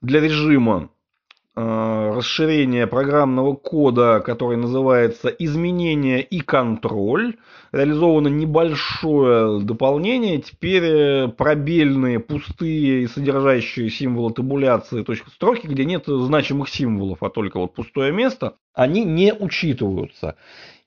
для 0.00 0.20
режима 0.20 0.88
Э, 0.88 0.95
расширение 1.56 2.86
программного 2.86 3.54
кода, 3.54 4.20
который 4.20 4.58
называется 4.58 5.28
«Изменение 5.28 6.22
и 6.22 6.40
контроль». 6.40 7.36
Реализовано 7.72 8.28
небольшое 8.28 9.60
дополнение. 9.60 10.38
Теперь 10.38 10.84
э, 10.84 11.28
пробельные, 11.28 12.20
пустые 12.20 13.02
и 13.02 13.06
содержащие 13.06 13.90
символы 13.90 14.32
табуляции 14.32 15.02
точка 15.02 15.30
строки, 15.30 15.66
где 15.66 15.84
нет 15.84 16.04
значимых 16.06 16.68
символов, 16.68 17.22
а 17.22 17.30
только 17.30 17.58
вот 17.58 17.74
пустое 17.74 18.12
место, 18.12 18.54
они 18.74 19.04
не 19.04 19.32
учитываются. 19.32 20.36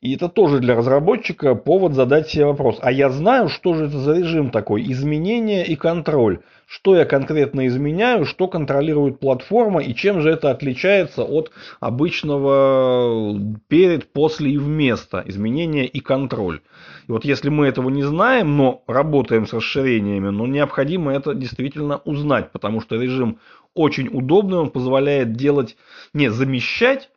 И 0.02 0.16
это 0.16 0.30
тоже 0.30 0.60
для 0.60 0.76
разработчика 0.76 1.56
повод 1.56 1.94
задать 1.94 2.30
себе 2.30 2.46
вопрос. 2.46 2.78
А 2.82 2.92
я 2.92 3.10
знаю, 3.10 3.50
что 3.50 3.74
же 3.74 3.86
это 3.86 4.00
за 4.00 4.18
режим 4.18 4.50
такой? 4.50 4.84
Изменение 4.92 5.66
и 5.66 5.76
контроль 5.76 6.40
что 6.70 6.96
я 6.96 7.04
конкретно 7.04 7.66
изменяю, 7.66 8.26
что 8.26 8.48
контролирует 8.48 9.20
платформа 9.20 9.82
и 9.82 9.96
чем 9.96 10.22
же 10.22 10.30
это 10.30 10.52
отличается 10.52 11.24
от 11.24 11.52
обычного 11.80 13.36
перед, 13.68 14.14
после 14.14 14.52
и 14.52 14.58
вместо 14.60 15.24
изменения 15.26 15.88
и 15.88 16.00
контроль. 16.00 16.62
И 17.08 17.12
вот 17.12 17.26
если 17.26 17.50
мы 17.50 17.66
этого 17.66 17.90
не 17.90 18.04
знаем, 18.04 18.56
но 18.56 18.84
работаем 18.86 19.48
с 19.48 19.54
расширениями, 19.54 20.30
но 20.30 20.46
необходимо 20.46 21.12
это 21.12 21.34
действительно 21.34 21.98
узнать, 22.06 22.52
потому 22.52 22.82
что 22.82 22.98
режим 22.98 23.40
очень 23.74 24.08
удобный, 24.08 24.60
он 24.60 24.70
позволяет 24.70 25.34
делать, 25.34 25.76
не 26.14 26.30
замещать 26.30 27.10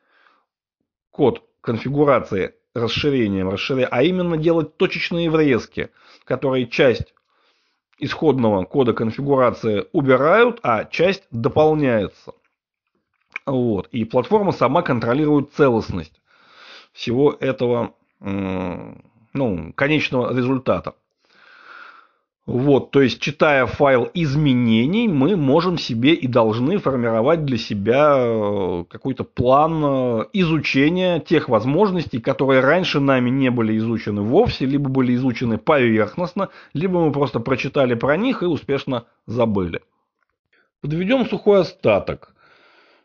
код 1.11 1.43
конфигурации 1.61 2.55
расширением, 2.75 3.49
расширения, 3.51 3.89
а 3.91 4.03
именно 4.03 4.37
делать 4.37 4.77
точечные 4.77 5.31
врезки, 5.31 5.91
которые 6.25 6.67
часть 6.67 7.15
исходного 7.99 8.65
кода 8.65 8.93
конфигурации 8.93 9.87
убирают, 9.93 10.59
а 10.63 10.85
часть 10.85 11.25
дополняется. 11.31 12.33
Вот. 13.47 13.89
И 13.93 14.05
платформа 14.05 14.53
сама 14.53 14.83
контролирует 14.83 15.53
целостность 15.53 16.21
всего 16.93 17.37
этого 17.39 17.95
ну, 18.21 19.73
конечного 19.75 20.35
результата. 20.35 20.95
Вот, 22.45 22.91
то 22.91 23.01
есть, 23.01 23.21
читая 23.21 23.67
файл 23.67 24.11
изменений, 24.15 25.07
мы 25.07 25.37
можем 25.37 25.79
себе 25.79 26.13
и 26.13 26.27
должны 26.27 26.79
формировать 26.79 27.45
для 27.45 27.57
себя 27.57 28.17
э, 28.17 28.85
какой-то 28.89 29.23
план 29.23 29.81
э, 29.85 30.25
изучения 30.33 31.21
тех 31.21 31.49
возможностей, 31.49 32.21
которые 32.21 32.59
раньше 32.59 32.99
нами 32.99 33.31
не 33.31 33.53
были 33.53 33.79
изучены 33.79 34.23
вовсе, 34.23 34.67
либо 34.67 34.89
были 34.91 35.15
изучены 35.15 35.57
поверхностно, 35.57 36.49
либо 36.75 36.99
мы 36.99 37.13
просто 37.13 37.39
прочитали 37.39 37.95
про 37.95 38.17
них 38.17 38.43
и 38.43 38.47
успешно 38.47 39.05
забыли. 39.27 39.81
Подведем 40.81 41.27
сухой 41.27 41.61
остаток. 41.61 42.32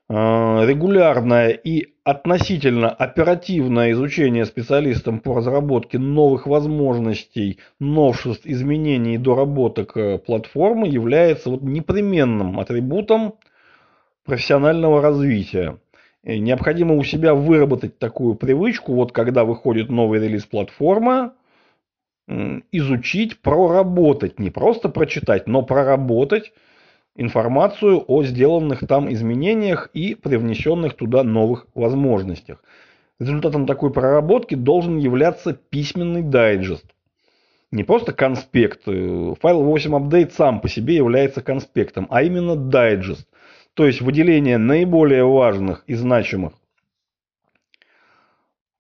Э, 0.09 0.65
регулярное 0.65 1.49
и 1.49 1.87
относительно 2.05 2.89
оперативное 2.89 3.91
изучение 3.91 4.45
специалистам 4.45 5.19
по 5.19 5.35
разработке 5.35 5.99
новых 5.99 6.47
возможностей, 6.47 7.59
новшеств, 7.81 8.45
изменений 8.45 9.15
и 9.15 9.17
доработок 9.17 9.97
э, 9.97 10.17
платформы 10.17 10.87
является 10.87 11.49
вот 11.49 11.61
непременным 11.61 12.57
атрибутом 12.57 13.35
профессионального 14.23 15.01
развития. 15.01 15.77
И 16.23 16.39
необходимо 16.39 16.95
у 16.95 17.03
себя 17.03 17.33
выработать 17.33 17.99
такую 17.99 18.35
привычку, 18.35 18.93
вот 18.93 19.11
когда 19.11 19.43
выходит 19.43 19.89
новый 19.89 20.21
релиз 20.21 20.45
платформы, 20.45 21.31
изучить, 22.71 23.39
проработать, 23.41 24.39
не 24.39 24.49
просто 24.49 24.89
прочитать, 24.89 25.47
но 25.47 25.63
проработать 25.63 26.51
информацию 27.17 28.03
о 28.07 28.23
сделанных 28.23 28.87
там 28.87 29.11
изменениях 29.11 29.89
и 29.93 30.15
привнесенных 30.15 30.95
туда 30.95 31.23
новых 31.23 31.67
возможностях. 31.75 32.63
Результатом 33.19 33.65
такой 33.65 33.91
проработки 33.91 34.55
должен 34.55 34.97
являться 34.97 35.53
письменный 35.53 36.21
дайджест. 36.21 36.85
Не 37.71 37.83
просто 37.83 38.13
конспект. 38.13 38.83
Файл 38.83 39.63
8 39.63 39.95
update 39.95 40.31
сам 40.31 40.61
по 40.61 40.69
себе 40.69 40.95
является 40.95 41.41
конспектом, 41.41 42.07
а 42.09 42.23
именно 42.23 42.55
дайджест. 42.55 43.27
То 43.73 43.85
есть 43.85 44.01
выделение 44.01 44.57
наиболее 44.57 45.25
важных 45.25 45.83
и 45.87 45.95
значимых, 45.95 46.53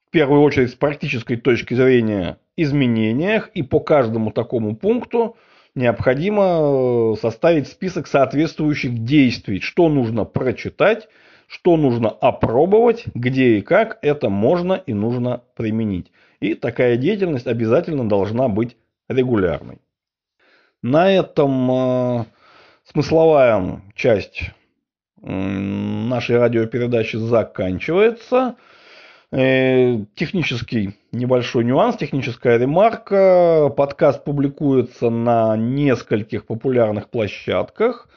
в 0.07 0.09
первую 0.09 0.41
очередь 0.41 0.71
с 0.71 0.75
практической 0.75 1.35
точки 1.35 1.73
зрения, 1.73 2.39
изменениях 2.55 3.49
и 3.49 3.61
по 3.61 3.79
каждому 3.79 4.31
такому 4.31 4.75
пункту 4.75 5.35
необходимо 5.77 7.13
э, 7.13 7.15
составить 7.21 7.67
список 7.67 8.07
соответствующих 8.07 9.03
действий, 9.03 9.61
что 9.61 9.87
нужно 9.87 10.25
прочитать, 10.25 11.07
что 11.47 11.77
нужно 11.77 12.09
опробовать, 12.09 13.05
где 13.13 13.57
и 13.57 13.61
как 13.61 13.99
это 14.01 14.29
можно 14.29 14.73
и 14.73 14.93
нужно 14.93 15.43
применить. 15.55 16.11
И 16.39 16.55
такая 16.55 16.97
деятельность 16.97 17.47
обязательно 17.47 18.07
должна 18.07 18.49
быть 18.49 18.75
регулярной. 19.07 19.77
На 20.81 21.11
этом 21.11 21.71
э, 21.71 22.25
смысловая 22.83 23.81
часть 23.95 24.51
нашей 25.21 26.37
радиопередачи 26.37 27.15
заканчивается. 27.17 28.55
Э, 29.29 30.05
технический 30.15 30.97
небольшой 31.11 31.65
нюанс, 31.65 31.97
техническая 31.97 32.57
ремарка. 32.57 33.69
Подкаст 33.75 34.23
публикуется 34.23 35.09
на 35.09 35.57
нескольких 35.57 36.45
популярных 36.45 37.09
площадках. 37.09 38.07